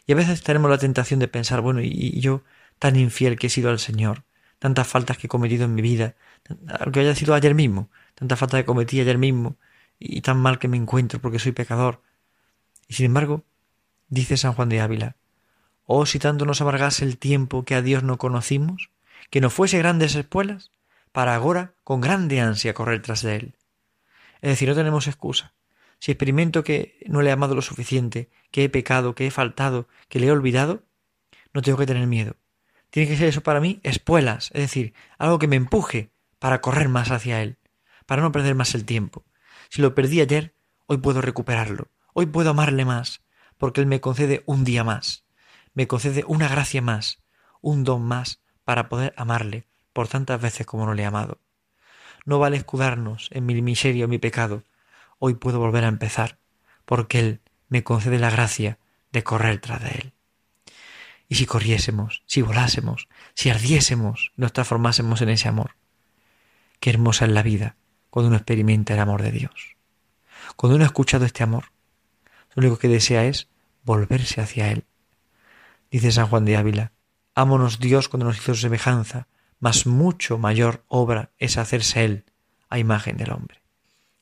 Y 0.06 0.12
a 0.12 0.14
veces 0.14 0.42
tenemos 0.42 0.70
la 0.70 0.76
tentación 0.76 1.20
de 1.20 1.26
pensar, 1.26 1.62
bueno, 1.62 1.80
y, 1.80 2.20
yo 2.20 2.42
tan 2.78 2.96
infiel 2.96 3.38
que 3.38 3.46
he 3.46 3.50
sido 3.50 3.70
al 3.70 3.78
Señor, 3.78 4.24
tantas 4.58 4.86
faltas 4.86 5.16
que 5.16 5.26
he 5.26 5.30
cometido 5.30 5.64
en 5.64 5.74
mi 5.74 5.80
vida, 5.80 6.16
aunque 6.80 7.00
haya 7.00 7.14
sido 7.14 7.32
ayer 7.32 7.54
mismo, 7.54 7.88
tantas 8.14 8.38
faltas 8.38 8.60
que 8.60 8.66
cometí 8.66 9.00
ayer 9.00 9.16
mismo, 9.16 9.56
y 9.98 10.20
tan 10.20 10.36
mal 10.36 10.58
que 10.58 10.68
me 10.68 10.76
encuentro 10.76 11.18
porque 11.18 11.38
soy 11.38 11.52
pecador. 11.52 12.02
Y 12.86 12.94
sin 12.94 13.06
embargo, 13.06 13.42
dice 14.08 14.36
San 14.36 14.52
Juan 14.52 14.68
de 14.68 14.82
Ávila, 14.82 15.16
oh 15.86 16.04
si 16.04 16.18
tanto 16.18 16.44
nos 16.44 16.60
amargase 16.60 17.06
el 17.06 17.16
tiempo 17.16 17.64
que 17.64 17.74
a 17.74 17.80
Dios 17.80 18.02
no 18.02 18.18
conocimos, 18.18 18.90
que 19.30 19.40
no 19.40 19.48
fuese 19.48 19.78
grandes 19.78 20.14
espuelas, 20.14 20.72
para 21.10 21.34
ahora 21.34 21.72
con 21.84 22.02
grande 22.02 22.42
ansia 22.42 22.74
correr 22.74 23.00
tras 23.00 23.22
de 23.22 23.36
él. 23.36 23.54
Es 24.42 24.50
decir, 24.50 24.68
no 24.68 24.74
tenemos 24.74 25.06
excusa. 25.06 25.54
Si 26.04 26.12
experimento 26.12 26.64
que 26.64 26.98
no 27.06 27.22
le 27.22 27.30
he 27.30 27.32
amado 27.32 27.54
lo 27.54 27.62
suficiente, 27.62 28.28
que 28.50 28.62
he 28.62 28.68
pecado, 28.68 29.14
que 29.14 29.26
he 29.26 29.30
faltado, 29.30 29.88
que 30.10 30.20
le 30.20 30.26
he 30.26 30.30
olvidado, 30.30 30.82
no 31.54 31.62
tengo 31.62 31.78
que 31.78 31.86
tener 31.86 32.06
miedo. 32.06 32.36
Tiene 32.90 33.08
que 33.08 33.16
ser 33.16 33.28
eso 33.28 33.42
para 33.42 33.58
mí 33.58 33.80
espuelas, 33.84 34.50
es 34.52 34.60
decir, 34.60 34.92
algo 35.16 35.38
que 35.38 35.48
me 35.48 35.56
empuje 35.56 36.10
para 36.38 36.60
correr 36.60 36.90
más 36.90 37.10
hacia 37.10 37.40
él, 37.40 37.56
para 38.04 38.20
no 38.20 38.32
perder 38.32 38.54
más 38.54 38.74
el 38.74 38.84
tiempo. 38.84 39.24
Si 39.70 39.80
lo 39.80 39.94
perdí 39.94 40.20
ayer, 40.20 40.54
hoy 40.84 40.98
puedo 40.98 41.22
recuperarlo, 41.22 41.88
hoy 42.12 42.26
puedo 42.26 42.50
amarle 42.50 42.84
más, 42.84 43.22
porque 43.56 43.80
él 43.80 43.86
me 43.86 44.02
concede 44.02 44.42
un 44.44 44.62
día 44.62 44.84
más, 44.84 45.24
me 45.72 45.86
concede 45.86 46.22
una 46.26 46.48
gracia 46.48 46.82
más, 46.82 47.22
un 47.62 47.82
don 47.82 48.02
más 48.02 48.42
para 48.64 48.90
poder 48.90 49.14
amarle, 49.16 49.64
por 49.94 50.08
tantas 50.08 50.38
veces 50.38 50.66
como 50.66 50.84
no 50.84 50.92
le 50.92 51.04
he 51.04 51.06
amado. 51.06 51.38
No 52.26 52.38
vale 52.38 52.58
escudarnos 52.58 53.30
en 53.32 53.46
mi 53.46 53.62
miseria 53.62 54.04
o 54.04 54.08
mi 54.08 54.18
pecado. 54.18 54.64
Hoy 55.26 55.36
puedo 55.36 55.58
volver 55.58 55.84
a 55.84 55.88
empezar, 55.88 56.36
porque 56.84 57.18
Él 57.18 57.40
me 57.70 57.82
concede 57.82 58.18
la 58.18 58.28
gracia 58.28 58.78
de 59.10 59.24
correr 59.24 59.58
tras 59.58 59.82
de 59.82 59.88
Él. 59.88 60.12
Y 61.30 61.36
si 61.36 61.46
corriésemos, 61.46 62.22
si 62.26 62.42
volásemos, 62.42 63.08
si 63.32 63.48
ardiésemos, 63.48 64.32
nos 64.36 64.52
transformásemos 64.52 65.22
en 65.22 65.30
ese 65.30 65.48
amor. 65.48 65.76
Qué 66.78 66.90
hermosa 66.90 67.24
es 67.24 67.30
la 67.30 67.42
vida 67.42 67.74
cuando 68.10 68.28
uno 68.28 68.36
experimenta 68.36 68.92
el 68.92 69.00
amor 69.00 69.22
de 69.22 69.32
Dios. 69.32 69.76
Cuando 70.56 70.76
uno 70.76 70.84
ha 70.84 70.88
escuchado 70.88 71.24
este 71.24 71.42
amor, 71.42 71.72
lo 72.54 72.60
único 72.60 72.76
que 72.76 72.88
desea 72.88 73.24
es 73.24 73.48
volverse 73.82 74.42
hacia 74.42 74.72
Él. 74.72 74.84
Dice 75.90 76.12
San 76.12 76.26
Juan 76.26 76.44
de 76.44 76.58
Ávila, 76.58 76.92
ámonos 77.34 77.78
Dios 77.78 78.10
cuando 78.10 78.26
nos 78.26 78.36
hizo 78.36 78.54
semejanza, 78.54 79.26
mas 79.58 79.86
mucho 79.86 80.36
mayor 80.36 80.84
obra 80.88 81.30
es 81.38 81.56
hacerse 81.56 82.04
Él 82.04 82.24
a 82.68 82.78
imagen 82.78 83.16
del 83.16 83.32
hombre. 83.32 83.64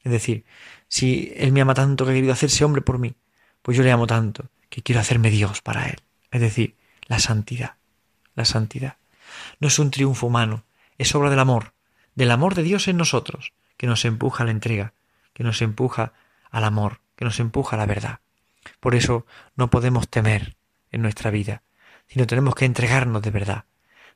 Es 0.05 0.11
decir, 0.11 0.45
si 0.93 1.33
Él 1.39 1.53
me 1.53 1.63
ama 1.63 1.73
tanto 1.73 2.05
que 2.05 2.11
ha 2.11 2.15
querido 2.15 2.35
hacerse 2.35 2.67
hombre 2.67 2.83
por 2.83 2.99
mí, 2.99 3.15
pues 3.63 3.79
yo 3.79 3.83
le 3.83 3.91
amo 3.91 4.07
tanto 4.07 4.51
que 4.69 4.83
quiero 4.83 5.01
hacerme 5.01 5.31
Dios 5.31 5.63
para 5.63 5.87
Él. 5.87 5.97
Es 6.31 6.43
decir, 6.43 6.77
la 7.07 7.19
santidad. 7.19 7.77
La 8.35 8.45
santidad. 8.45 8.99
No 9.59 9.69
es 9.69 9.79
un 9.79 9.91
triunfo 9.91 10.27
humano, 10.27 10.65
es 10.99 11.15
obra 11.15 11.31
del 11.31 11.39
amor, 11.39 11.73
del 12.15 12.31
amor 12.31 12.55
de 12.55 12.63
Dios 12.63 12.89
en 12.89 12.99
nosotros, 12.99 13.55
que 13.79 13.87
nos 13.87 14.05
empuja 14.05 14.43
a 14.43 14.45
la 14.47 14.53
entrega, 14.53 14.93
que 15.33 15.45
nos 15.45 15.63
empuja 15.63 16.13
al 16.51 16.65
amor, 16.65 17.01
que 17.17 17.25
nos 17.25 17.41
empuja 17.41 17.77
a 17.77 17.79
la 17.79 17.87
verdad. 17.87 18.21
Por 18.79 18.95
eso 18.95 19.25
no 19.57 19.71
podemos 19.71 20.11
temer 20.11 20.57
en 20.91 21.01
nuestra 21.01 21.31
vida, 21.31 21.63
sino 22.07 22.27
tenemos 22.27 22.55
que 22.55 22.67
entregarnos 22.67 23.23
de 23.23 23.31
verdad, 23.31 23.65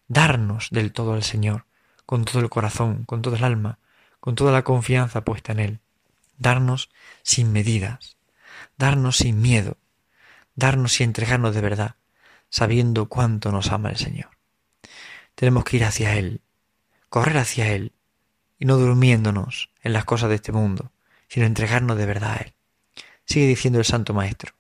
darnos 0.09 0.69
del 0.71 0.93
todo 0.93 1.15
al 1.15 1.23
Señor, 1.23 1.65
con 2.05 2.27
todo 2.27 2.41
el 2.41 2.51
corazón, 2.51 3.05
con 3.07 3.23
todo 3.23 3.37
el 3.37 3.45
alma, 3.45 3.79
con 4.21 4.35
toda 4.35 4.53
la 4.53 4.63
confianza 4.63 5.25
puesta 5.25 5.53
en 5.53 5.61
Él, 5.61 5.81
darnos 6.39 6.91
sin 7.23 7.53
medidas, 7.53 8.17
darnos 8.77 9.17
sin 9.17 9.41
miedo, 9.41 9.79
darnos 10.55 11.01
y 11.01 11.05
entregarnos 11.05 11.55
de 11.55 11.61
verdad, 11.61 11.97
sabiendo 12.49 13.09
cuánto 13.09 13.53
nos 13.53 13.71
ama 13.71 13.91
el 13.91 13.97
Señor. 13.97 14.31
tenemos 15.35 15.65
que 15.65 15.77
ir 15.77 15.85
hacia 15.85 16.15
Él, 16.15 16.41
correr 17.09 17.37
hacia 17.37 17.69
Él, 17.73 17.93
y 18.59 18.65
no 18.65 18.79
durmiéndonos 18.79 19.71
en 19.83 19.93
las 19.93 20.07
cosas 20.07 20.31
de 20.31 20.37
este 20.37 20.53
mundo, 20.53 20.93
sino 21.29 21.45
entregarnos 21.45 21.99
de 21.99 22.07
verdad 22.07 22.33
a 22.33 22.37
Él. 22.37 22.55
Sigue 23.27 23.47
diciendo 23.47 23.79
el 23.79 23.85
Santo 23.85 24.15
Maestro, 24.15 24.55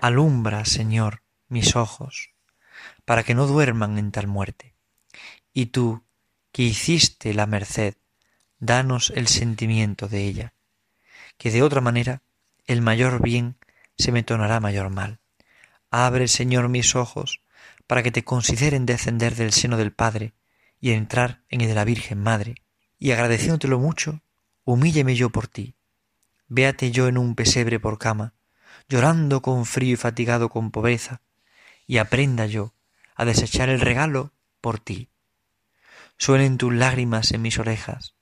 alumbra, 0.00 0.64
Señor, 0.64 1.22
mis 1.48 1.74
ojos, 1.74 2.30
para 3.04 3.24
que 3.24 3.34
no 3.34 3.46
duerman 3.46 3.98
en 3.98 4.12
tal 4.12 4.28
muerte. 4.28 4.74
Y 5.52 5.66
tú, 5.66 6.04
que 6.52 6.62
hiciste 6.62 7.34
la 7.34 7.46
merced, 7.46 7.94
danos 8.58 9.12
el 9.16 9.26
sentimiento 9.26 10.06
de 10.06 10.24
ella, 10.24 10.54
que 11.40 11.50
de 11.50 11.62
otra 11.62 11.80
manera 11.80 12.20
el 12.66 12.82
mayor 12.82 13.22
bien 13.22 13.56
se 13.96 14.12
me 14.12 14.22
tornará 14.22 14.60
mayor 14.60 14.90
mal. 14.90 15.20
Abre, 15.90 16.28
Señor, 16.28 16.68
mis 16.68 16.94
ojos, 16.94 17.40
para 17.86 18.02
que 18.02 18.12
te 18.12 18.24
consideren 18.24 18.84
descender 18.84 19.34
del 19.34 19.54
seno 19.54 19.78
del 19.78 19.90
Padre 19.90 20.34
y 20.82 20.90
entrar 20.90 21.40
en 21.48 21.62
el 21.62 21.68
de 21.68 21.74
la 21.74 21.86
Virgen 21.86 22.22
Madre, 22.22 22.56
y 22.98 23.12
agradeciéndotelo 23.12 23.78
mucho, 23.78 24.20
humílleme 24.64 25.16
yo 25.16 25.30
por 25.30 25.48
ti. 25.48 25.76
Véate 26.48 26.90
yo 26.90 27.08
en 27.08 27.16
un 27.16 27.34
pesebre 27.34 27.80
por 27.80 27.96
cama, 27.96 28.34
llorando 28.90 29.40
con 29.40 29.64
frío 29.64 29.94
y 29.94 29.96
fatigado 29.96 30.50
con 30.50 30.70
pobreza, 30.70 31.22
y 31.86 31.96
aprenda 31.96 32.44
yo 32.44 32.74
a 33.14 33.24
desechar 33.24 33.70
el 33.70 33.80
regalo 33.80 34.34
por 34.60 34.78
ti. 34.78 35.08
Suenen 36.18 36.58
tus 36.58 36.74
lágrimas 36.74 37.32
en 37.32 37.40
mis 37.40 37.58
orejas, 37.58 38.14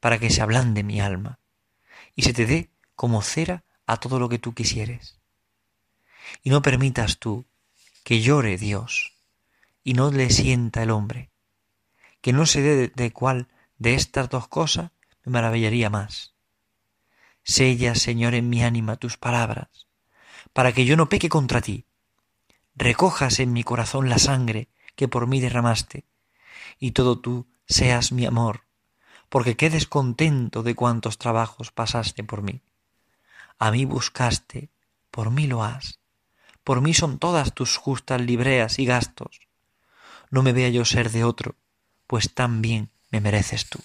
para 0.00 0.18
que 0.18 0.30
se 0.30 0.40
ablande 0.40 0.82
mi 0.82 1.02
alma, 1.02 1.38
y 2.14 2.22
se 2.22 2.32
te 2.32 2.46
dé 2.46 2.70
como 2.94 3.22
cera 3.22 3.64
a 3.86 3.98
todo 3.98 4.18
lo 4.18 4.28
que 4.28 4.38
tú 4.38 4.54
quisieres. 4.54 5.18
Y 6.42 6.50
no 6.50 6.62
permitas 6.62 7.18
tú 7.18 7.46
que 8.04 8.20
llore 8.20 8.58
Dios, 8.58 9.14
y 9.84 9.94
no 9.94 10.10
le 10.10 10.30
sienta 10.30 10.82
el 10.82 10.90
hombre, 10.90 11.30
que 12.20 12.32
no 12.32 12.46
se 12.46 12.62
dé 12.62 12.88
de, 12.88 13.12
cuál 13.12 13.48
de 13.78 13.94
estas 13.94 14.28
dos 14.28 14.48
cosas 14.48 14.90
me 15.24 15.32
maravillaría 15.32 15.90
más. 15.90 16.34
Sella, 17.42 17.94
Señor, 17.94 18.34
en 18.34 18.48
mi 18.48 18.62
ánima 18.62 18.96
tus 18.96 19.16
palabras, 19.16 19.88
para 20.52 20.72
que 20.72 20.84
yo 20.84 20.96
no 20.96 21.08
peque 21.08 21.28
contra 21.28 21.60
ti. 21.60 21.86
Recojas 22.74 23.40
en 23.40 23.52
mi 23.52 23.64
corazón 23.64 24.08
la 24.08 24.18
sangre 24.18 24.68
que 24.94 25.08
por 25.08 25.26
mí 25.26 25.40
derramaste, 25.40 26.06
y 26.78 26.92
todo 26.92 27.18
tú 27.18 27.48
seas 27.66 28.12
mi 28.12 28.26
amor, 28.26 28.64
porque 29.32 29.56
quedes 29.56 29.86
contento 29.86 30.62
de 30.62 30.74
cuantos 30.74 31.16
trabajos 31.16 31.72
pasaste 31.72 32.22
por 32.22 32.42
mí. 32.42 32.60
A 33.58 33.70
mí 33.70 33.86
buscaste, 33.86 34.68
por 35.10 35.30
mí 35.30 35.46
lo 35.46 35.64
has. 35.64 36.00
Por 36.62 36.82
mí 36.82 36.92
son 36.92 37.18
todas 37.18 37.54
tus 37.54 37.78
justas 37.78 38.20
libreas 38.20 38.78
y 38.78 38.84
gastos. 38.84 39.40
No 40.28 40.42
me 40.42 40.52
vea 40.52 40.68
yo 40.68 40.84
ser 40.84 41.10
de 41.10 41.24
otro, 41.24 41.54
pues 42.06 42.34
tan 42.34 42.60
bien 42.60 42.90
me 43.10 43.22
mereces 43.22 43.70
tú. 43.70 43.78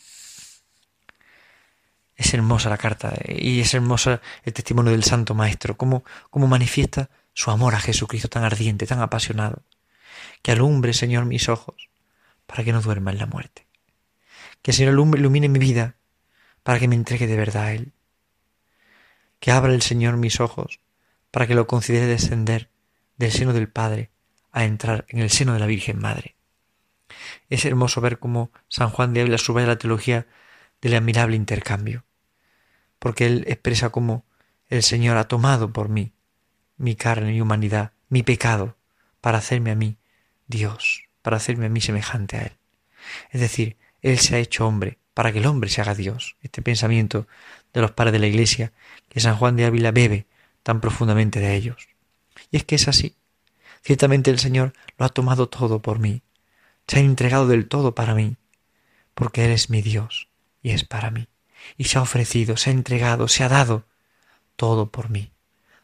Es 2.18 2.34
hermosa 2.34 2.70
la 2.70 2.78
carta 2.78 3.14
y 3.26 3.62
es 3.62 3.74
hermosa 3.74 4.20
el 4.44 4.52
testimonio 4.52 4.92
del 4.92 5.06
Santo 5.06 5.34
Maestro, 5.34 5.78
cómo, 5.78 6.04
cómo 6.30 6.48
manifiesta 6.48 7.10
su 7.34 7.52
amor 7.52 7.74
a 7.74 7.80
Jesucristo 7.80 8.28
tan 8.28 8.44
ardiente, 8.44 8.86
tan 8.86 9.00
apasionado. 9.00 9.64
Que 10.42 10.52
alumbre, 10.52 10.92
Señor, 10.92 11.24
mis 11.24 11.48
ojos, 11.48 11.90
para 12.46 12.66
que 12.66 12.74
no 12.74 12.82
duerma 12.82 13.12
en 13.12 13.20
la 13.20 13.28
muerte. 13.28 13.67
Que 14.62 14.72
el 14.72 14.78
Señor 14.78 14.94
ilumine 14.94 15.50
mi 15.50 15.60
vida 15.60 15.96
para 16.64 16.80
que 16.80 16.88
me 16.88 16.96
entregue 16.96 17.28
de 17.28 17.38
verdad 17.38 17.64
a 17.64 17.74
Él. 17.74 17.94
Que 19.40 19.52
abra 19.52 19.74
el 19.74 19.82
Señor 19.82 20.18
mis 20.18 20.40
ojos 20.40 20.80
para 21.32 21.48
que 21.48 21.56
lo 21.56 21.68
considere 21.68 22.06
descender 22.06 22.70
del 23.18 23.32
seno 23.32 23.54
del 23.54 23.70
Padre 23.70 24.12
a 24.52 24.66
entrar 24.66 25.06
en 25.10 25.20
el 25.20 25.30
seno 25.30 25.54
de 25.54 25.60
la 25.60 25.66
Virgen 25.66 26.00
Madre. 26.00 26.36
Es 27.50 27.66
hermoso 27.66 28.02
ver 28.02 28.20
cómo 28.20 28.52
San 28.68 28.90
Juan 28.90 29.14
de 29.14 29.22
Ávila 29.22 29.38
subraya 29.38 29.68
la 29.68 29.78
teología 29.78 30.28
del 30.82 30.96
admirable 30.96 31.36
intercambio, 31.36 32.06
porque 33.00 33.26
él 33.26 33.44
expresa 33.48 33.90
cómo 33.90 34.26
el 34.68 34.84
Señor 34.84 35.18
ha 35.18 35.28
tomado 35.28 35.72
por 35.72 35.90
mí 35.90 36.14
mi 36.78 36.96
carne 36.96 37.34
y 37.34 37.42
humanidad, 37.42 37.94
mi 38.10 38.24
pecado, 38.24 38.78
para 39.22 39.40
hacerme 39.40 39.72
a 39.72 39.76
mí 39.76 39.98
Dios, 40.48 41.04
para 41.22 41.38
hacerme 41.38 41.68
a 41.68 41.70
mí 41.70 41.82
semejante 41.82 42.38
a 42.38 42.42
Él. 42.44 42.58
Es 43.32 43.42
decir, 43.42 43.78
él 44.12 44.20
se 44.20 44.36
ha 44.36 44.40
hecho 44.40 44.66
hombre 44.68 44.98
para 45.14 45.32
que 45.32 45.40
el 45.40 45.48
hombre 45.48 45.70
se 45.70 45.82
haga 45.82 45.96
Dios. 45.96 46.36
Este 46.42 46.62
pensamiento 46.62 47.28
de 47.74 47.82
los 47.82 47.92
padres 47.92 48.14
de 48.14 48.20
la 48.20 48.28
Iglesia, 48.28 48.72
que 49.10 49.20
San 49.20 49.36
Juan 49.36 49.56
de 49.56 49.66
Ávila 49.66 49.92
bebe 49.92 50.28
tan 50.64 50.80
profundamente 50.80 51.40
de 51.40 51.56
ellos. 51.56 51.90
Y 52.52 52.58
es 52.58 52.64
que 52.64 52.76
es 52.76 52.88
así. 52.88 53.16
Ciertamente 53.82 54.32
el 54.32 54.40
Señor 54.40 54.74
lo 54.98 55.06
ha 55.06 55.10
tomado 55.10 55.50
todo 55.50 55.82
por 55.82 56.00
mí. 56.00 56.22
Se 56.88 56.98
ha 56.98 57.00
entregado 57.02 57.48
del 57.48 57.68
todo 57.68 57.96
para 57.96 58.14
mí, 58.14 58.38
porque 59.14 59.46
Él 59.46 59.52
es 59.52 59.70
mi 59.70 59.82
Dios 59.82 60.30
y 60.62 60.72
es 60.72 60.84
para 60.84 61.12
mí. 61.12 61.28
Y 61.78 61.86
se 61.86 61.98
ha 61.98 62.02
ofrecido, 62.02 62.56
se 62.56 62.70
ha 62.70 62.74
entregado, 62.74 63.28
se 63.28 63.44
ha 63.44 63.50
dado 63.50 63.86
todo 64.56 64.92
por 64.92 65.10
mí, 65.10 65.32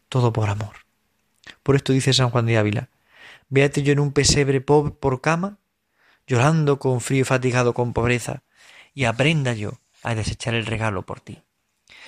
todo 0.09 0.31
por 0.31 0.49
amor. 0.49 0.75
Por 1.61 1.75
esto 1.75 1.91
dice 1.91 2.13
San 2.13 2.29
Juan 2.29 2.45
de 2.45 2.57
Ávila, 2.57 2.89
véate 3.49 3.83
yo 3.83 3.91
en 3.91 3.99
un 3.99 4.13
pesebre 4.13 4.61
pobre 4.61 4.91
por 4.91 5.21
cama 5.21 5.57
llorando 6.27 6.79
con 6.79 7.01
frío 7.01 7.21
y 7.21 7.25
fatigado 7.25 7.73
con 7.73 7.93
pobreza, 7.93 8.43
y 8.93 9.05
aprenda 9.05 9.53
yo 9.53 9.79
a 10.03 10.15
desechar 10.15 10.53
el 10.53 10.65
regalo 10.65 11.05
por 11.05 11.19
ti. 11.19 11.41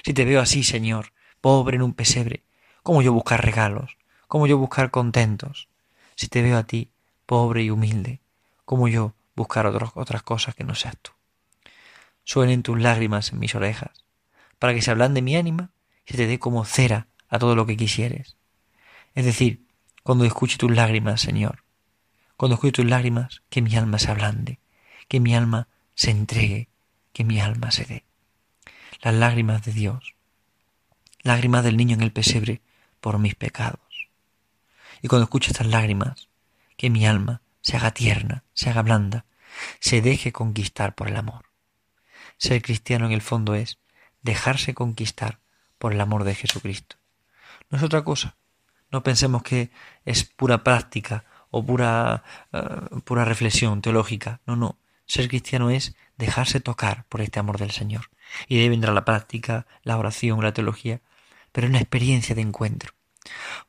Si 0.03 0.13
te 0.13 0.25
veo 0.25 0.41
así, 0.41 0.63
Señor, 0.63 1.13
pobre 1.41 1.77
en 1.77 1.81
un 1.81 1.93
pesebre, 1.93 2.43
¿cómo 2.83 3.01
yo 3.01 3.13
buscar 3.13 3.43
regalos? 3.43 3.97
¿Cómo 4.27 4.47
yo 4.47 4.57
buscar 4.57 4.91
contentos? 4.91 5.67
Si 6.15 6.27
te 6.27 6.41
veo 6.41 6.57
a 6.57 6.63
ti, 6.63 6.89
pobre 7.25 7.63
y 7.63 7.69
humilde, 7.69 8.21
¿cómo 8.65 8.87
yo 8.87 9.13
buscar 9.35 9.65
otras 9.67 10.23
cosas 10.23 10.55
que 10.55 10.63
no 10.63 10.75
seas 10.75 10.97
tú? 11.01 11.11
Suenen 12.23 12.63
tus 12.63 12.79
lágrimas 12.79 13.31
en 13.31 13.39
mis 13.39 13.55
orejas, 13.55 14.05
para 14.59 14.73
que 14.73 14.81
se 14.81 14.95
de 14.95 15.21
mi 15.21 15.35
ánima 15.35 15.71
y 16.05 16.11
se 16.11 16.17
te 16.17 16.27
dé 16.27 16.39
como 16.39 16.65
cera 16.65 17.07
a 17.29 17.39
todo 17.39 17.55
lo 17.55 17.65
que 17.65 17.77
quisieres. 17.77 18.37
Es 19.13 19.25
decir, 19.25 19.65
cuando 20.03 20.25
escuche 20.25 20.57
tus 20.57 20.71
lágrimas, 20.71 21.21
Señor, 21.21 21.63
cuando 22.37 22.55
escucho 22.55 22.81
tus 22.81 22.89
lágrimas, 22.89 23.41
que 23.49 23.61
mi 23.61 23.75
alma 23.75 23.99
se 23.99 24.11
ablande, 24.11 24.59
que 25.07 25.19
mi 25.19 25.35
alma 25.35 25.67
se 25.95 26.11
entregue, 26.11 26.69
que 27.13 27.23
mi 27.23 27.39
alma 27.39 27.71
se 27.71 27.85
dé. 27.85 28.03
Las 29.01 29.13
lágrimas 29.13 29.63
de 29.63 29.71
Dios, 29.71 30.15
lágrimas 31.21 31.63
del 31.63 31.77
niño 31.77 31.95
en 31.95 32.01
el 32.01 32.11
pesebre 32.11 32.61
por 32.99 33.19
mis 33.19 33.35
pecados. 33.35 33.79
Y 35.01 35.07
cuando 35.07 35.23
escucho 35.23 35.51
estas 35.51 35.67
lágrimas, 35.67 36.27
que 36.77 36.89
mi 36.89 37.05
alma 37.05 37.41
se 37.61 37.77
haga 37.77 37.91
tierna, 37.91 38.43
se 38.53 38.69
haga 38.69 38.81
blanda, 38.81 39.25
se 39.79 40.01
deje 40.01 40.31
conquistar 40.31 40.95
por 40.95 41.07
el 41.07 41.15
amor. 41.15 41.45
Ser 42.37 42.61
cristiano 42.61 43.05
en 43.05 43.11
el 43.11 43.21
fondo 43.21 43.55
es 43.55 43.79
dejarse 44.21 44.73
conquistar 44.73 45.39
por 45.77 45.93
el 45.93 46.01
amor 46.01 46.23
de 46.23 46.35
Jesucristo. 46.35 46.97
No 47.69 47.77
es 47.77 47.83
otra 47.83 48.03
cosa. 48.03 48.35
No 48.91 49.03
pensemos 49.03 49.43
que 49.43 49.71
es 50.03 50.23
pura 50.23 50.63
práctica 50.63 51.25
o 51.55 51.63
pura, 51.63 52.23
eh, 52.51 52.99
pura 53.05 53.23
reflexión 53.23 53.81
teológica. 53.81 54.41
No, 54.45 54.57
no. 54.57 54.77
Ser 55.05 55.29
cristiano 55.29 55.69
es 55.69 55.95
dejarse 56.17 56.59
tocar 56.59 57.05
por 57.07 57.21
este 57.21 57.39
amor 57.39 57.57
del 57.57 57.71
Señor. 57.71 58.09
Y 58.49 58.57
de 58.57 58.63
ahí 58.63 58.69
vendrá 58.69 58.91
la 58.91 59.05
práctica, 59.05 59.65
la 59.83 59.97
oración, 59.97 60.43
la 60.43 60.53
teología, 60.53 60.99
pero 61.53 61.67
es 61.67 61.69
una 61.69 61.79
experiencia 61.79 62.35
de 62.35 62.41
encuentro. 62.41 62.93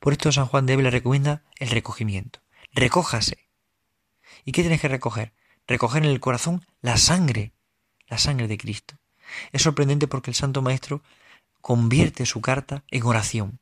Por 0.00 0.12
esto 0.12 0.33
San 0.33 0.47
Juan 0.47 0.66
de 0.66 0.73
Ávila 0.73 0.90
recomienda 0.90 1.45
el 1.61 1.71
recogimiento. 1.71 2.40
Recójase. 2.73 3.47
¿Y 4.45 4.50
qué 4.50 4.62
tienes 4.62 4.81
que 4.81 4.88
recoger? 4.88 5.33
Recoger 5.69 6.05
en 6.05 6.11
el 6.11 6.19
corazón 6.19 6.66
la 6.81 6.97
sangre, 6.97 7.52
la 8.09 8.19
sangre 8.19 8.49
de 8.49 8.59
Cristo. 8.59 8.97
Es 9.52 9.62
sorprendente 9.62 10.09
porque 10.09 10.33
el 10.33 10.35
Santo 10.35 10.61
Maestro 10.61 11.02
convierte 11.61 12.26
su 12.26 12.40
carta 12.40 12.83
en 12.90 13.05
oración. 13.05 13.61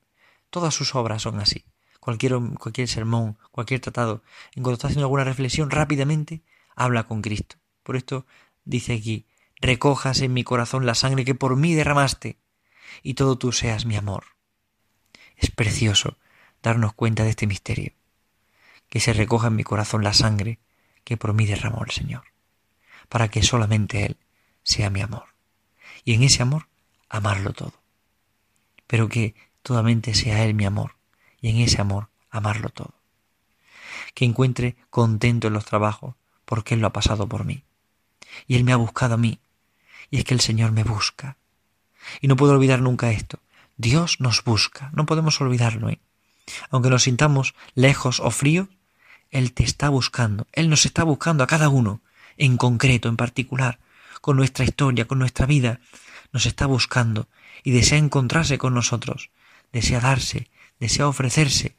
Todas 0.49 0.73
sus 0.73 0.95
obras 0.95 1.21
son 1.21 1.41
así 1.41 1.67
cualquier, 2.05 2.39
cualquier 2.59 2.87
sermón, 2.87 3.39
cualquier 3.51 3.81
tratado, 3.81 4.23
en 4.55 4.63
cuanto 4.63 4.75
está 4.75 4.89
haciendo 4.89 5.07
alguna 5.07 5.25
reflexión, 5.25 5.71
rápidamente 5.71 6.43
habla 6.77 7.05
con 7.05 7.23
Cristo. 7.23 7.57
Por 7.83 7.97
esto 7.97 8.27
dice 8.67 8.93
aquí, 8.93 9.27
recojas 9.57 10.21
en 10.21 10.35
mi 10.35 10.45
corazón 10.45 10.85
la 10.85 10.95
sangre 10.95 11.25
que 11.25 11.35
por 11.35 11.57
mí 11.57 11.75
derramaste, 11.75 12.39
y 13.03 13.15
todo 13.15 13.39
tú 13.39 13.53
seas 13.53 13.87
mi 13.87 13.97
amor. 13.97 14.25
Es 15.37 15.51
precioso 15.51 16.19
darnos 16.63 16.93
cuenta 16.93 17.25
de 17.25 17.31
este 17.31 17.47
misterio, 17.47 17.95
que 18.91 19.01
se 19.01 19.15
recoja 19.15 19.47
en 19.47 19.57
mi 19.57 19.65
corazón 19.65 20.05
la 20.05 20.13
sangre 20.13 20.59
que 21.05 21.17
por 21.17 21.33
mí 21.33 21.47
derramó 21.47 21.85
el 21.85 21.91
Señor, 21.91 22.25
para 23.09 23.29
que 23.29 23.43
solamente 23.43 24.05
Él 24.05 24.19
sea 24.63 24.91
mi 24.91 25.01
amor, 25.01 25.35
y 26.05 26.13
en 26.13 26.23
ese 26.23 26.43
amor 26.43 26.69
amarlo 27.09 27.55
todo, 27.55 27.83
pero 28.87 29.09
que 29.09 29.35
totalmente 29.63 30.13
sea 30.13 30.45
Él 30.45 30.53
mi 30.53 30.67
amor, 30.67 30.97
y 31.45 31.51
en 31.51 31.59
ese 31.59 31.83
amor 31.83 32.09
amarlo 32.31 32.71
todo. 32.71 32.95
Que 34.15 34.25
encuentre 34.25 34.77
contento 34.89 35.49
en 35.49 35.53
los 35.53 35.67
trabajos 35.67 36.15
porque 36.47 36.73
Él 36.73 36.81
lo 36.81 36.87
ha 36.87 36.93
pasado 36.95 37.29
por 37.29 37.45
mí. 37.45 37.65
Y 38.47 38.57
Él 38.57 38.65
me 38.65 38.73
ha 38.73 38.77
buscado 38.77 39.13
a 39.13 39.19
mí. 39.19 39.41
Y 40.11 40.17
es 40.17 40.25
que 40.25 40.33
el 40.33 40.41
Señor 40.41 40.73
me 40.73 40.85
busca. 40.85 41.37
Y 42.23 42.29
no 42.29 42.37
puedo 42.37 42.55
olvidar 42.55 42.81
nunca 42.81 43.11
esto. 43.11 43.41
Dios 43.77 44.21
nos 44.21 44.43
busca. 44.43 44.91
No 44.95 45.05
podemos 45.05 45.39
olvidarlo. 45.43 45.91
¿eh? 45.91 46.01
Aunque 46.71 46.89
nos 46.89 47.03
sintamos 47.03 47.55
lejos 47.75 48.21
o 48.21 48.31
fríos, 48.31 48.69
Él 49.31 49.53
te 49.53 49.65
está 49.65 49.91
buscando. 49.91 50.47
Él 50.53 50.71
nos 50.71 50.87
está 50.87 51.05
buscando 51.05 51.45
a 51.45 51.47
cada 51.47 51.69
uno. 51.69 52.01
en 52.39 52.57
concreto, 52.57 53.11
en 53.11 53.17
particular, 53.19 53.81
con 54.23 54.39
nuestra 54.39 54.65
historia, 54.65 55.07
con 55.07 55.19
nuestra 55.19 55.45
vida, 55.45 55.81
nos 56.33 56.47
está 56.47 56.65
buscando 56.65 57.29
y 57.63 57.73
desea 57.73 57.99
encontrarse 57.99 58.57
con 58.57 58.73
nosotros, 58.73 59.31
desea 59.73 60.01
darse, 60.01 60.49
desea 60.85 61.09
ofrecerse, 61.09 61.77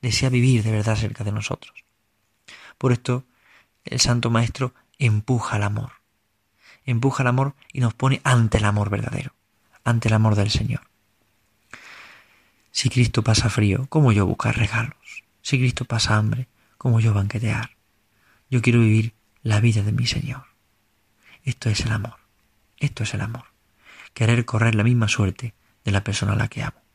desea 0.00 0.30
vivir 0.30 0.62
de 0.62 0.70
verdad 0.70 0.96
cerca 0.96 1.24
de 1.24 1.30
nosotros. 1.30 1.84
Por 2.78 2.92
esto, 2.92 3.24
el 3.84 4.00
Santo 4.00 4.30
Maestro 4.30 4.72
empuja 4.98 5.56
al 5.56 5.62
amor, 5.62 5.92
empuja 6.86 7.22
al 7.22 7.26
amor 7.26 7.54
y 7.70 7.80
nos 7.80 7.92
pone 7.92 8.22
ante 8.24 8.56
el 8.56 8.64
amor 8.64 8.88
verdadero, 8.88 9.34
ante 9.84 10.08
el 10.08 10.14
amor 10.14 10.36
del 10.36 10.50
Señor. 10.50 10.88
Si 12.70 12.88
Cristo 12.88 13.22
pasa 13.22 13.50
frío, 13.50 13.86
¿cómo 13.90 14.10
yo 14.10 14.24
buscar 14.24 14.56
regalos? 14.56 15.24
Si 15.42 15.58
Cristo 15.58 15.84
pasa 15.84 16.16
hambre, 16.16 16.48
¿cómo 16.78 16.98
yo 17.00 17.12
banquetear? 17.12 17.76
Yo 18.50 18.62
quiero 18.62 18.80
vivir 18.80 19.12
la 19.42 19.60
vida 19.60 19.82
de 19.82 19.92
mi 19.92 20.06
Señor. 20.06 20.46
Esto 21.44 21.68
es 21.68 21.80
el 21.82 21.92
amor. 21.92 22.16
Esto 22.78 23.02
es 23.02 23.12
el 23.12 23.20
amor. 23.20 23.44
Querer 24.14 24.46
correr 24.46 24.74
la 24.74 24.82
misma 24.82 25.08
suerte 25.08 25.52
de 25.84 25.92
la 25.92 26.02
persona 26.02 26.32
a 26.32 26.36
la 26.36 26.48
que 26.48 26.62
amo. 26.62 26.85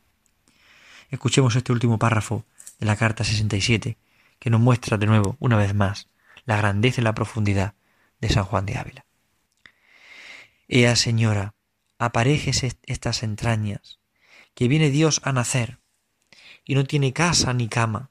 Escuchemos 1.12 1.54
este 1.56 1.72
último 1.72 1.98
párrafo 1.98 2.46
de 2.78 2.86
la 2.86 2.96
carta 2.96 3.22
67, 3.22 3.98
que 4.38 4.48
nos 4.48 4.62
muestra 4.62 4.96
de 4.96 5.04
nuevo, 5.04 5.36
una 5.40 5.58
vez 5.58 5.74
más, 5.74 6.08
la 6.46 6.56
grandeza 6.56 7.02
y 7.02 7.04
la 7.04 7.14
profundidad 7.14 7.74
de 8.22 8.30
San 8.30 8.44
Juan 8.44 8.64
de 8.64 8.78
Ávila. 8.78 9.04
Ea 10.68 10.96
Señora, 10.96 11.54
aparejes 11.98 12.64
estas 12.86 13.22
entrañas, 13.22 13.98
que 14.54 14.68
viene 14.68 14.88
Dios 14.88 15.20
a 15.22 15.32
nacer, 15.32 15.80
y 16.64 16.76
no 16.76 16.84
tiene 16.84 17.12
casa 17.12 17.52
ni 17.52 17.68
cama. 17.68 18.10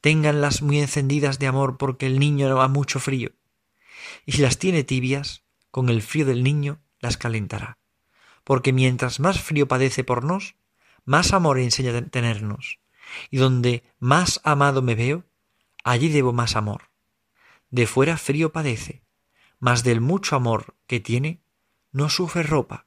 Ténganlas 0.00 0.62
muy 0.62 0.80
encendidas 0.80 1.38
de 1.38 1.48
amor 1.48 1.76
porque 1.76 2.06
el 2.06 2.18
niño 2.18 2.62
ha 2.62 2.68
mucho 2.68 2.98
frío, 2.98 3.32
y 4.24 4.32
si 4.32 4.40
las 4.40 4.56
tiene 4.56 4.84
tibias, 4.84 5.42
con 5.70 5.90
el 5.90 6.00
frío 6.00 6.24
del 6.24 6.42
niño 6.42 6.80
las 6.98 7.18
calentará, 7.18 7.76
porque 8.42 8.72
mientras 8.72 9.20
más 9.20 9.38
frío 9.38 9.68
padece 9.68 10.02
por 10.02 10.24
nos, 10.24 10.56
más 11.06 11.32
amor 11.32 11.58
enseña 11.58 11.96
a 11.96 12.02
tenernos, 12.02 12.78
y 13.30 13.38
donde 13.38 13.84
más 13.98 14.40
amado 14.44 14.82
me 14.82 14.94
veo, 14.94 15.24
allí 15.84 16.08
debo 16.08 16.34
más 16.34 16.56
amor. 16.56 16.90
De 17.70 17.86
fuera 17.86 18.18
frío 18.18 18.52
padece, 18.52 19.02
mas 19.58 19.84
del 19.84 20.00
mucho 20.00 20.36
amor 20.36 20.74
que 20.86 21.00
tiene, 21.00 21.40
no 21.92 22.10
sufre 22.10 22.42
ropa, 22.42 22.86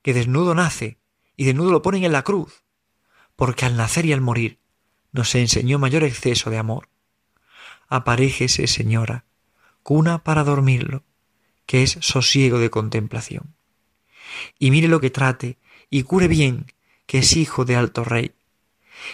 que 0.00 0.14
desnudo 0.14 0.54
nace, 0.54 0.98
y 1.36 1.44
desnudo 1.44 1.72
lo 1.72 1.82
ponen 1.82 2.04
en 2.04 2.12
la 2.12 2.22
cruz, 2.22 2.62
porque 3.36 3.66
al 3.66 3.76
nacer 3.76 4.06
y 4.06 4.12
al 4.12 4.20
morir 4.20 4.58
nos 5.10 5.34
enseñó 5.34 5.78
mayor 5.78 6.04
exceso 6.04 6.48
de 6.48 6.58
amor. 6.58 6.88
Aparéjese, 7.88 8.66
señora, 8.68 9.24
cuna 9.82 10.22
para 10.22 10.44
dormirlo, 10.44 11.04
que 11.66 11.82
es 11.82 11.98
sosiego 12.00 12.58
de 12.58 12.70
contemplación. 12.70 13.54
Y 14.58 14.70
mire 14.70 14.88
lo 14.88 15.00
que 15.00 15.10
trate, 15.10 15.58
y 15.90 16.04
cure 16.04 16.28
bien, 16.28 16.66
que 17.12 17.18
es 17.18 17.36
hijo 17.36 17.66
de 17.66 17.76
alto 17.76 18.04
rey. 18.04 18.32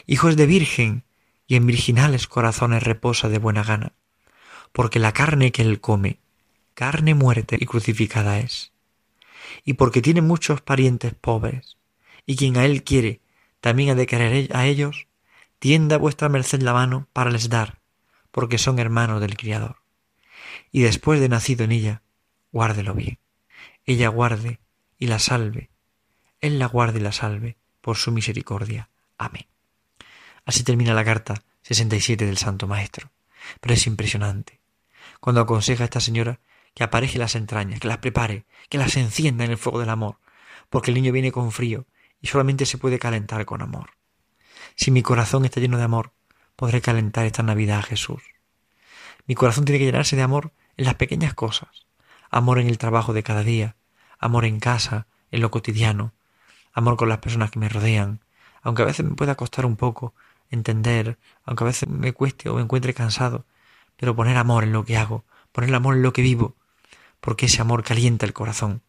Hijo 0.07 0.29
es 0.29 0.37
de 0.37 0.47
virgen, 0.47 1.03
y 1.49 1.57
en 1.57 1.67
virginales 1.67 2.29
corazones 2.29 2.85
reposa 2.85 3.29
de 3.29 3.39
buena 3.39 3.65
gana, 3.65 3.93
porque 4.71 5.01
la 5.01 5.11
carne 5.11 5.51
que 5.51 5.63
él 5.63 5.81
come, 5.81 6.21
carne 6.75 7.17
muerte 7.17 7.57
y 7.59 7.67
crucificada 7.67 8.39
es. 8.39 8.71
Y 9.65 9.73
porque 9.73 10.01
tiene 10.01 10.23
muchos 10.23 10.61
parientes 10.61 11.13
pobres, 11.15 11.77
y 12.25 12.37
quien 12.37 12.57
a 12.57 12.67
él 12.67 12.85
quiere 12.85 13.21
también 13.61 13.91
ha 13.91 13.95
de 13.97 14.07
querer 14.07 14.57
a 14.57 14.67
ellos, 14.67 15.09
tienda 15.59 15.99
vuestra 15.99 16.29
merced 16.29 16.63
la 16.63 16.75
mano 16.75 17.09
para 17.13 17.33
les 17.33 17.49
dar, 17.49 17.81
porque 18.31 18.59
son 18.59 18.79
hermanos 18.79 19.21
del 19.21 19.37
Criador. 19.37 19.79
Y 20.71 20.83
después 20.83 21.19
de 21.19 21.29
nacido 21.29 21.65
en 21.65 21.73
ella, 21.73 22.03
guárdelo 22.53 22.95
bien. 22.95 23.19
Ella 23.87 24.07
guarde 24.07 24.61
y 25.01 25.09
la 25.09 25.19
salve. 25.19 25.71
Él 26.41 26.61
la 26.61 26.67
guarde 26.67 27.01
y 27.01 27.03
la 27.03 27.11
salve 27.11 27.58
por 27.81 27.97
su 27.97 28.13
misericordia. 28.13 28.91
Amén. 29.17 29.47
Así 30.45 30.65
termina 30.65 30.95
la 30.95 31.05
carta 31.05 31.43
67 31.63 32.25
del 32.25 32.39
Santo 32.39 32.67
Maestro. 32.67 33.11
Pero 33.61 33.75
es 33.75 33.87
impresionante. 33.87 34.61
Cuando 35.21 35.41
aconseja 35.41 35.85
a 35.85 35.87
esta 35.87 36.01
señora 36.01 36.41
que 36.75 36.85
apareje 36.85 37.19
las 37.19 37.35
entrañas, 37.35 37.81
que 37.81 37.89
las 37.89 37.99
prepare, 37.99 38.47
que 38.69 38.79
las 38.79 38.97
encienda 38.97 39.45
en 39.45 39.51
el 39.51 39.59
fuego 39.59 39.81
del 39.81 39.91
amor, 39.91 40.19
porque 40.71 40.91
el 40.91 40.95
niño 40.95 41.13
viene 41.13 41.33
con 41.33 41.53
frío 41.53 41.87
y 42.21 42.29
solamente 42.29 42.67
se 42.67 42.79
puede 42.79 42.99
calentar 42.99 43.45
con 43.45 43.63
amor. 43.63 43.91
Si 44.77 44.91
mi 44.91 45.03
corazón 45.03 45.45
está 45.45 45.61
lleno 45.61 45.79
de 45.79 45.85
amor, 45.85 46.13
podré 46.57 46.81
calentar 46.81 47.27
esta 47.27 47.43
Navidad 47.43 47.81
a 47.81 47.83
Jesús. 47.83 48.23
Mi 49.27 49.35
corazón 49.35 49.65
tiene 49.65 49.79
que 49.79 49.87
llenarse 49.87 50.17
de 50.17 50.23
amor 50.23 50.53
en 50.77 50.87
las 50.87 50.95
pequeñas 50.95 51.35
cosas, 51.35 51.87
amor 52.31 52.59
en 52.59 52.69
el 52.69 52.79
trabajo 52.79 53.13
de 53.13 53.23
cada 53.23 53.43
día, 53.43 53.77
amor 54.19 54.45
en 54.45 54.61
casa, 54.61 55.07
en 55.31 55.41
lo 55.41 55.51
cotidiano, 55.51 56.15
amor 56.79 56.97
con 56.97 57.09
las 57.09 57.19
personas 57.19 57.51
que 57.51 57.59
me 57.59 57.69
rodean, 57.69 58.21
aunque 58.63 58.83
a 58.83 58.87
veces 58.87 59.05
me 59.05 59.15
pueda 59.15 59.35
costar 59.35 59.67
un 59.67 59.77
poco 59.77 60.15
entender, 60.51 61.19
aunque 61.45 61.65
a 61.65 61.67
veces 61.67 61.89
me 61.89 62.13
cueste 62.13 62.49
o 62.49 62.55
me 62.55 62.63
encuentre 62.63 62.95
cansado, 62.95 63.45
pero 63.97 64.17
poner 64.17 64.37
amor 64.37 64.65
en 64.65 64.73
lo 64.73 64.85
que 64.85 64.97
hago, 64.97 65.25
poner 65.53 65.75
amor 65.75 65.97
en 65.97 66.03
lo 66.03 66.13
que 66.13 66.23
vivo, 66.23 66.57
porque 67.21 67.47
ese 67.47 67.61
amor 67.61 67.83
calienta 67.83 68.27
el 68.27 68.33
corazón. 68.33 68.83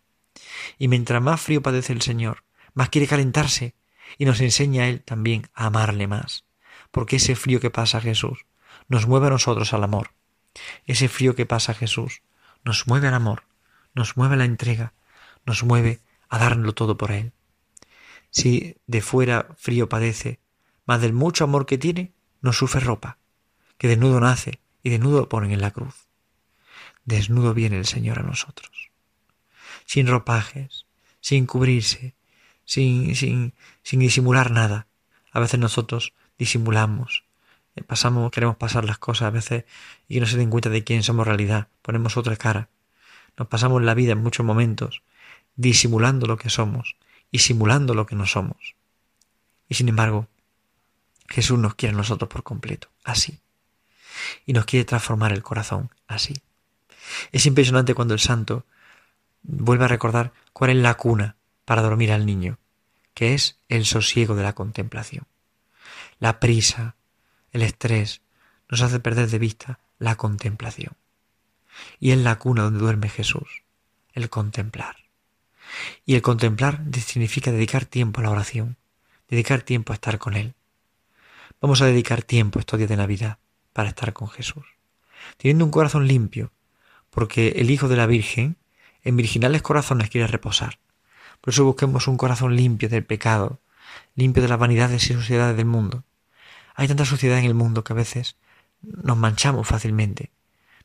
Y 0.78 0.88
mientras 0.88 1.22
más 1.22 1.42
frío 1.42 1.62
padece 1.62 1.94
el 1.94 2.02
Señor, 2.02 2.44
más 2.74 2.90
quiere 2.90 3.08
calentarse, 3.08 3.76
y 4.18 4.26
nos 4.26 4.40
enseña 4.42 4.84
a 4.84 4.88
Él 4.88 5.02
también 5.02 5.50
a 5.54 5.66
amarle 5.68 6.08
más, 6.08 6.46
porque 6.92 7.18
ese 7.18 7.36
frío 7.36 7.60
que 7.60 7.70
pasa 7.70 8.02
Jesús 8.02 8.46
nos 8.88 9.08
mueve 9.08 9.28
a 9.28 9.32
nosotros 9.32 9.74
al 9.74 9.84
amor. 9.84 10.12
Ese 10.86 11.08
frío 11.10 11.36
que 11.36 11.46
pasa 11.46 11.74
Jesús 11.74 12.22
nos 12.64 12.88
mueve 12.88 13.08
al 13.08 13.14
amor, 13.14 13.44
nos 13.94 14.18
mueve 14.18 14.36
a 14.36 14.38
la 14.38 14.46
entrega, 14.46 14.94
nos 15.46 15.64
mueve 15.64 16.00
a 16.30 16.38
darlo 16.38 16.74
todo 16.74 16.98
por 16.98 17.12
Él. 17.12 17.34
Si 18.30 18.78
de 18.88 19.02
fuera 19.02 19.56
frío 19.58 19.90
padece, 19.90 20.40
mas 20.86 21.02
del 21.02 21.14
mucho 21.14 21.44
amor 21.44 21.66
que 21.66 21.78
tiene, 21.78 22.14
no 22.42 22.54
sufre 22.54 22.80
ropa, 22.80 23.18
que 23.78 23.88
desnudo 23.88 24.20
nace 24.20 24.60
y 24.84 24.90
desnudo 24.90 25.30
ponen 25.30 25.52
en 25.52 25.62
la 25.62 25.72
cruz. 25.72 26.08
Desnudo 27.06 27.54
viene 27.54 27.78
el 27.78 27.86
Señor 27.86 28.20
a 28.20 28.24
nosotros, 28.24 28.92
sin 29.86 30.08
ropajes, 30.08 30.86
sin 31.22 31.46
cubrirse, 31.46 32.16
sin, 32.66 33.16
sin, 33.16 33.54
sin 33.84 34.00
disimular 34.00 34.52
nada. 34.52 34.88
A 35.32 35.40
veces 35.40 35.60
nosotros 35.60 36.14
disimulamos, 36.38 37.24
eh, 37.76 37.84
pasamos, 37.84 38.32
queremos 38.32 38.58
pasar 38.58 38.86
las 38.86 39.00
cosas 39.00 39.28
a 39.28 39.32
veces 39.32 39.66
y 40.08 40.20
no 40.20 40.26
se 40.26 40.38
den 40.38 40.50
cuenta 40.50 40.70
de 40.70 40.84
quién 40.84 41.04
somos 41.04 41.28
realidad, 41.28 41.68
ponemos 41.82 42.18
otra 42.18 42.36
cara. 42.36 42.70
Nos 43.38 43.48
pasamos 43.48 43.82
la 43.82 43.94
vida 43.94 44.14
en 44.14 44.24
muchos 44.24 44.46
momentos 44.46 45.02
disimulando 45.56 46.26
lo 46.26 46.38
que 46.38 46.50
somos 46.50 46.96
y 47.32 47.40
simulando 47.40 47.94
lo 47.94 48.06
que 48.06 48.16
no 48.16 48.26
somos. 48.26 48.76
Y 49.68 49.76
sin 49.76 49.90
embargo, 49.90 50.28
Jesús 51.28 51.60
nos 51.60 51.76
quiere 51.76 51.94
a 51.94 51.98
nosotros 51.98 52.30
por 52.30 52.44
completo, 52.44 52.90
así. 53.04 53.40
Y 54.46 54.54
nos 54.54 54.66
quiere 54.66 54.86
transformar 54.86 55.32
el 55.32 55.44
corazón, 55.44 55.92
así. 56.08 56.34
Es 57.32 57.46
impresionante 57.46 57.94
cuando 57.94 58.14
el 58.14 58.20
santo 58.20 58.66
vuelve 59.44 59.86
a 59.86 59.90
recordar 59.90 60.34
cuál 60.54 60.72
es 60.72 60.78
la 60.78 60.96
cuna 60.96 61.36
para 61.66 61.82
dormir 61.82 62.12
al 62.12 62.26
niño, 62.26 62.58
que 63.14 63.34
es 63.34 63.60
el 63.70 63.86
sosiego 63.86 64.36
de 64.36 64.44
la 64.44 64.54
contemplación. 64.54 65.26
La 66.20 66.40
prisa, 66.40 66.96
el 67.52 67.62
estrés, 67.62 68.22
nos 68.70 68.82
hace 68.82 69.00
perder 69.00 69.30
de 69.30 69.40
vista 69.40 69.80
la 70.00 70.16
contemplación. 70.16 70.94
Y 72.00 72.12
es 72.12 72.18
la 72.18 72.38
cuna 72.40 72.64
donde 72.64 72.80
duerme 72.80 73.10
Jesús, 73.10 73.64
el 74.14 74.30
contemplar. 74.30 74.98
Y 76.06 76.16
el 76.16 76.22
contemplar 76.22 76.84
significa 77.06 77.52
dedicar 77.52 77.86
tiempo 77.86 78.20
a 78.20 78.24
la 78.24 78.32
oración, 78.32 78.78
dedicar 79.28 79.62
tiempo 79.62 79.94
a 79.94 79.96
estar 79.96 80.18
con 80.18 80.36
Él. 80.36 80.56
Vamos 81.62 81.82
a 81.82 81.86
dedicar 81.86 82.24
tiempo 82.24 82.60
estos 82.60 82.78
días 82.78 82.90
de 82.90 82.98
Navidad 82.98 83.38
para 83.74 83.90
estar 83.90 84.14
con 84.14 84.30
Jesús, 84.30 84.66
teniendo 85.38 85.66
un 85.66 85.72
corazón 85.72 86.08
limpio, 86.08 86.52
porque 87.10 87.50
el 87.58 87.70
Hijo 87.70 87.88
de 87.88 87.98
la 87.98 88.06
Virgen 88.06 88.58
en 89.04 89.18
virginales 89.18 89.62
corazones 89.62 90.10
quiere 90.10 90.28
reposar. 90.28 90.80
Por 91.42 91.54
eso 91.54 91.66
busquemos 91.66 92.08
un 92.08 92.18
corazón 92.18 92.56
limpio 92.56 92.90
del 92.90 93.06
pecado, 93.06 93.60
limpio 94.16 94.44
de 94.44 94.50
las 94.50 94.60
vanidades 94.60 95.10
y 95.10 95.14
suciedades 95.14 95.56
del 95.58 95.66
mundo. 95.66 96.04
Hay 96.76 96.88
tanta 96.88 97.06
suciedad 97.06 97.40
en 97.40 97.46
el 97.46 97.54
mundo 97.54 97.84
que 97.84 97.94
a 97.94 97.96
veces 97.96 98.38
nos 98.82 99.18
manchamos 99.18 99.68
fácilmente. 99.68 100.32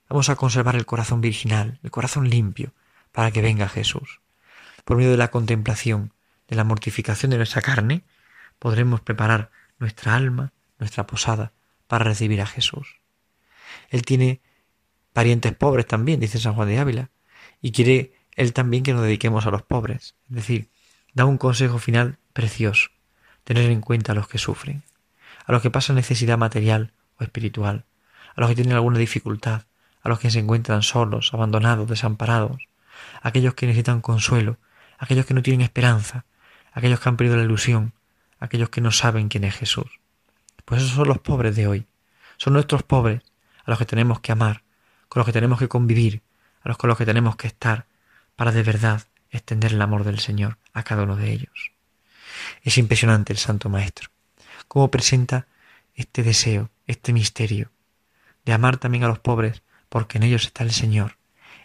Vamos 0.09 0.29
a 0.29 0.37
conservar 0.37 0.77
el 0.77 0.87
corazón 0.87 1.21
virginal, 1.21 1.79
el 1.83 1.91
corazón 1.91 2.29
limpio, 2.29 2.73
para 3.13 3.31
que 3.31 3.43
venga 3.43 3.69
Jesús 3.69 4.21
por 4.85 4.97
medio 4.97 5.11
de 5.11 5.17
la 5.17 5.31
contemplación, 5.31 6.13
de 6.49 6.57
la 6.57 6.65
mortificación 6.65 7.31
de 7.31 7.39
nuestra 7.39 7.63
carne, 7.63 8.05
podremos 8.59 9.01
preparar 9.01 9.51
nuestra 9.79 10.15
alma, 10.15 10.53
nuestra 10.79 11.07
posada, 11.07 11.53
para 11.87 12.05
recibir 12.05 12.41
a 12.41 12.47
Jesús. 12.47 13.01
Él 13.91 14.03
tiene 14.03 14.41
parientes 15.13 15.53
pobres 15.55 15.87
también, 15.87 16.21
dice 16.21 16.39
San 16.39 16.55
Juan 16.55 16.69
de 16.69 16.79
Ávila, 16.79 17.11
y 17.61 17.73
quiere 17.73 18.15
Él 18.37 18.53
también 18.53 18.83
que 18.83 18.93
nos 18.93 19.03
dediquemos 19.03 19.47
a 19.47 19.51
los 19.51 19.63
pobres. 19.63 20.15
Es 20.29 20.37
decir, 20.37 20.69
da 21.15 21.25
un 21.25 21.39
consejo 21.39 21.79
final 21.79 22.19
precioso, 22.33 22.91
tener 23.45 23.71
en 23.71 23.81
cuenta 23.81 24.13
a 24.13 24.15
los 24.15 24.29
que 24.29 24.39
sufren, 24.39 24.83
a 25.47 25.53
los 25.53 25.63
que 25.63 25.71
pasan 25.71 25.97
necesidad 25.97 26.39
material 26.39 26.93
o 27.19 27.25
espiritual, 27.25 27.85
a 28.35 28.41
los 28.41 28.51
que 28.51 28.57
tienen 28.57 28.75
alguna 28.75 28.99
dificultad, 28.99 29.63
a 30.03 30.09
los 30.09 30.19
que 30.19 30.31
se 30.31 30.41
encuentran 30.41 30.83
solos, 30.83 31.33
abandonados, 31.33 31.89
desamparados, 31.89 32.69
aquellos 33.23 33.55
que 33.55 33.67
necesitan 33.67 34.01
consuelo, 34.01 34.59
aquellos 34.99 35.27
que 35.27 35.35
no 35.35 35.43
tienen 35.43 35.63
esperanza, 35.63 36.25
aquellos 36.73 37.01
que 37.01 37.09
han 37.09 37.17
perdido 37.17 37.37
la 37.37 37.45
ilusión, 37.45 37.93
aquellos 38.39 38.71
que 38.71 38.81
no 38.81 38.91
saben 38.91 39.29
quién 39.29 39.45
es 39.45 39.55
Jesús. 39.55 40.01
Pues 40.65 40.83
esos 40.83 40.95
son 40.95 41.09
los 41.09 41.19
pobres 41.19 41.57
de 41.57 41.67
hoy. 41.67 41.87
Son 42.37 42.53
nuestros 42.53 42.83
pobres 42.83 43.23
a 43.65 43.71
los 43.71 43.79
que 43.79 43.85
tenemos 43.85 44.21
que 44.21 44.33
amar, 44.33 44.63
con 45.09 45.21
los 45.21 45.27
que 45.27 45.33
tenemos 45.33 45.59
que 45.59 45.69
convivir, 45.69 46.23
a 46.63 46.69
los 46.69 46.77
con 46.77 46.89
los 46.89 46.99
que 46.99 47.07
tenemos 47.07 47.37
que 47.37 47.47
estar, 47.47 47.87
para 48.37 48.53
de 48.53 48.63
verdad 48.63 49.03
extender 49.31 49.73
el 49.73 49.83
amor 49.83 50.05
del 50.05 50.19
Señor 50.19 50.59
a 50.73 50.83
cada 50.83 51.03
uno 51.05 51.17
de 51.17 51.33
ellos. 51.33 51.73
Es 52.63 52.79
impresionante 52.79 53.33
el 53.33 53.39
Santo 53.39 53.69
Maestro, 53.69 54.11
cómo 54.69 54.91
presenta 54.91 55.47
este 55.95 56.23
deseo, 56.23 56.71
este 56.87 57.13
misterio, 57.13 57.71
de 58.45 58.53
amar 58.53 58.77
también 58.79 59.05
a 59.05 59.09
los 59.09 59.21
pobres, 59.21 59.63
porque 59.89 60.19
en 60.19 60.25
ellos 60.25 60.45
está 60.45 60.65
el 60.65 60.73
Señor, 60.73 61.17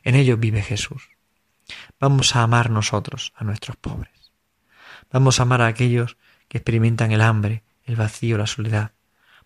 en 0.03 0.15
ellos 0.15 0.39
vive 0.39 0.61
Jesús. 0.61 1.09
Vamos 1.99 2.35
a 2.35 2.43
amar 2.43 2.69
nosotros 2.69 3.33
a 3.35 3.43
nuestros 3.43 3.75
pobres. 3.75 4.31
Vamos 5.11 5.39
a 5.39 5.43
amar 5.43 5.61
a 5.61 5.67
aquellos 5.67 6.17
que 6.47 6.57
experimentan 6.59 7.11
el 7.11 7.21
hambre, 7.21 7.63
el 7.83 7.95
vacío, 7.95 8.37
la 8.37 8.47
soledad, 8.47 8.91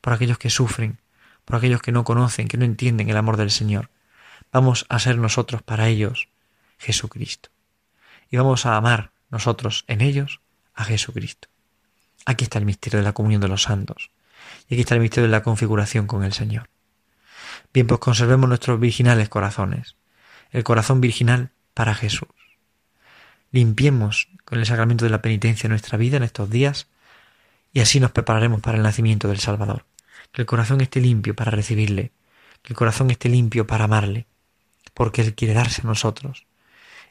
por 0.02 0.14
aquellos 0.14 0.38
que 0.38 0.50
sufren, 0.50 1.00
por 1.46 1.56
aquellos 1.56 1.82
que 1.82 1.92
no 1.92 2.04
conocen, 2.04 2.48
que 2.48 2.58
no 2.58 2.66
entienden 2.66 3.10
el 3.10 3.18
amor 3.18 3.38
del 3.38 3.50
Señor. 3.50 3.90
Vamos 4.52 4.86
a 4.90 5.00
ser 5.00 5.18
nosotros 5.18 5.64
para 5.64 5.88
ellos 5.88 6.30
Jesucristo. 6.78 7.50
Y 8.30 8.38
vamos 8.38 8.66
a 8.66 8.78
amar 8.78 9.12
nosotros 9.30 9.84
en 9.88 10.02
ellos 10.02 10.42
a 10.76 10.84
Jesucristo. 10.84 11.48
Aquí 12.26 12.44
está 12.44 12.60
el 12.60 12.66
misterio 12.66 13.00
de 13.00 13.06
la 13.06 13.14
comunión 13.14 13.42
de 13.42 13.48
los 13.48 13.64
santos. 13.64 14.12
Y 14.70 14.76
aquí 14.76 14.82
está 14.82 14.96
el 14.96 15.02
misterio 15.02 15.28
de 15.28 15.32
la 15.32 15.44
configuración 15.44 16.08
con 16.08 16.24
el 16.24 16.34
Señor. 16.34 16.70
Bien, 17.74 17.88
pues 17.88 18.00
conservemos 18.00 18.48
nuestros 18.48 18.80
virginales 18.80 19.30
corazones. 19.30 19.96
El 20.52 20.64
corazón 20.64 21.02
virginal 21.02 21.52
para 21.74 21.96
Jesús. 21.96 22.30
Limpiemos 23.54 24.30
con 24.46 24.58
el 24.58 24.66
sacramento 24.66 25.06
de 25.06 25.12
la 25.12 25.22
penitencia 25.22 25.70
nuestra 25.70 25.96
vida 25.96 26.18
en 26.18 26.24
estos 26.24 26.50
días 26.50 26.88
y 27.72 27.82
así 27.82 28.00
nos 28.00 28.10
prepararemos 28.10 28.62
para 28.62 28.78
el 28.78 28.84
nacimiento 28.84 29.28
del 29.28 29.40
Salvador. 29.40 29.86
Que 30.32 30.42
el 30.42 30.48
corazón 30.48 30.82
esté 30.82 31.00
limpio 31.00 31.36
para 31.36 31.52
recibirle, 31.52 32.12
que 32.64 32.74
el 32.74 32.76
corazón 32.76 33.12
esté 33.12 33.30
limpio 33.30 33.68
para 33.68 33.86
amarle, 33.86 34.26
porque 34.96 35.22
Él 35.22 35.36
quiere 35.36 35.54
darse 35.54 35.82
a 35.82 35.86
nosotros, 35.86 36.48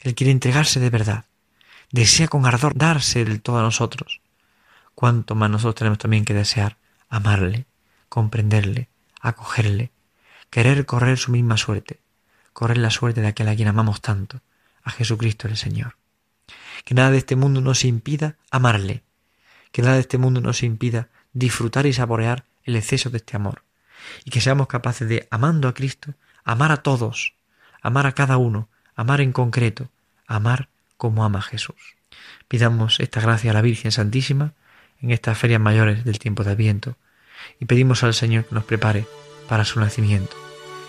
Él 0.01 0.17
quiere 0.17 0.33
entregarse 0.33 0.81
de 0.81 0.91
verdad, 0.91 1.27
desea 1.93 2.27
con 2.27 2.45
ardor 2.45 2.75
darse 2.75 3.25
del 3.25 3.41
todo 3.41 3.61
a 3.61 3.63
nosotros. 3.63 4.21
Cuanto 4.97 5.37
más 5.37 5.49
nosotros 5.49 5.77
tenemos 5.77 5.99
también 5.99 6.25
que 6.25 6.35
desear 6.35 6.77
amarle, 7.09 7.67
comprenderle, 8.09 8.89
acogerle, 9.21 9.93
querer 10.51 10.87
correr 10.87 11.19
su 11.19 11.31
misma 11.31 11.57
suerte, 11.57 12.01
correr 12.53 12.79
la 12.79 12.91
suerte 12.91 13.21
de 13.21 13.29
aquel 13.29 13.47
a 13.47 13.55
quien 13.55 13.69
amamos 13.69 14.01
tanto, 14.01 14.41
a 14.83 14.91
Jesucristo 14.91 15.47
el 15.47 15.57
Señor. 15.57 16.02
Que 16.85 16.95
nada 16.95 17.11
de 17.11 17.19
este 17.19 17.37
mundo 17.37 17.61
nos 17.61 17.85
impida 17.85 18.37
amarle, 18.51 19.03
que 19.71 19.83
nada 19.83 19.95
de 19.95 20.01
este 20.01 20.19
mundo 20.19 20.41
nos 20.41 20.63
impida 20.63 21.09
disfrutar 21.33 21.87
y 21.87 21.93
saborear 21.93 22.45
el 22.65 22.77
exceso 22.77 23.11
de 23.11 23.19
este 23.19 23.37
amor, 23.37 23.63
y 24.25 24.31
que 24.31 24.41
seamos 24.41 24.67
capaces 24.67 25.09
de, 25.09 25.27
amando 25.31 25.69
a 25.69 25.75
Cristo, 25.75 26.15
amar 26.45 26.73
a 26.73 26.79
todos, 26.79 27.35
amar 27.81 28.07
a 28.07 28.13
cada 28.13 28.37
uno, 28.37 28.69
amar 28.95 29.21
en 29.21 29.33
concreto, 29.33 29.91
amar 30.27 30.69
como 30.97 31.25
ama 31.25 31.43
Jesús. 31.43 31.97
Pidamos 32.49 33.01
esta 33.01 33.21
gracia 33.21 33.51
a 33.51 33.55
la 33.55 33.63
Virgen 33.63 33.93
Santísima 33.93 34.53
en 35.01 35.11
estas 35.11 35.39
ferias 35.39 35.61
mayores 35.61 36.05
del 36.05 36.19
tiempo 36.19 36.45
de 36.45 36.53
Adviento, 36.53 36.97
y 37.59 37.65
pedimos 37.65 38.05
al 38.05 38.15
Señor 38.15 38.45
que 38.45 38.55
nos 38.55 38.65
prepare 38.65 39.07
para 39.49 39.65
su 39.65 39.81
nacimiento, 39.81 40.37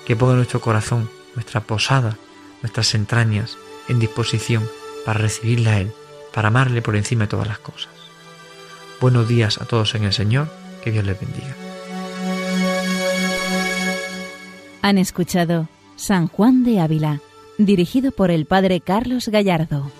que 0.05 0.15
ponga 0.15 0.35
nuestro 0.35 0.61
corazón, 0.61 1.09
nuestra 1.35 1.61
posada, 1.61 2.17
nuestras 2.61 2.93
entrañas 2.93 3.57
en 3.87 3.99
disposición 3.99 4.69
para 5.05 5.19
recibirle 5.19 5.69
a 5.69 5.79
Él, 5.79 5.91
para 6.33 6.49
amarle 6.49 6.81
por 6.81 6.95
encima 6.95 7.23
de 7.25 7.29
todas 7.29 7.47
las 7.47 7.59
cosas. 7.59 7.91
Buenos 9.01 9.27
días 9.27 9.59
a 9.61 9.65
todos 9.65 9.95
en 9.95 10.03
el 10.03 10.13
Señor, 10.13 10.47
que 10.83 10.91
Dios 10.91 11.05
les 11.05 11.19
bendiga. 11.19 11.55
Han 14.81 14.97
escuchado 14.97 15.69
San 15.95 16.27
Juan 16.27 16.63
de 16.63 16.79
Ávila, 16.79 17.21
dirigido 17.57 18.11
por 18.11 18.31
el 18.31 18.45
Padre 18.45 18.81
Carlos 18.81 19.27
Gallardo. 19.29 19.91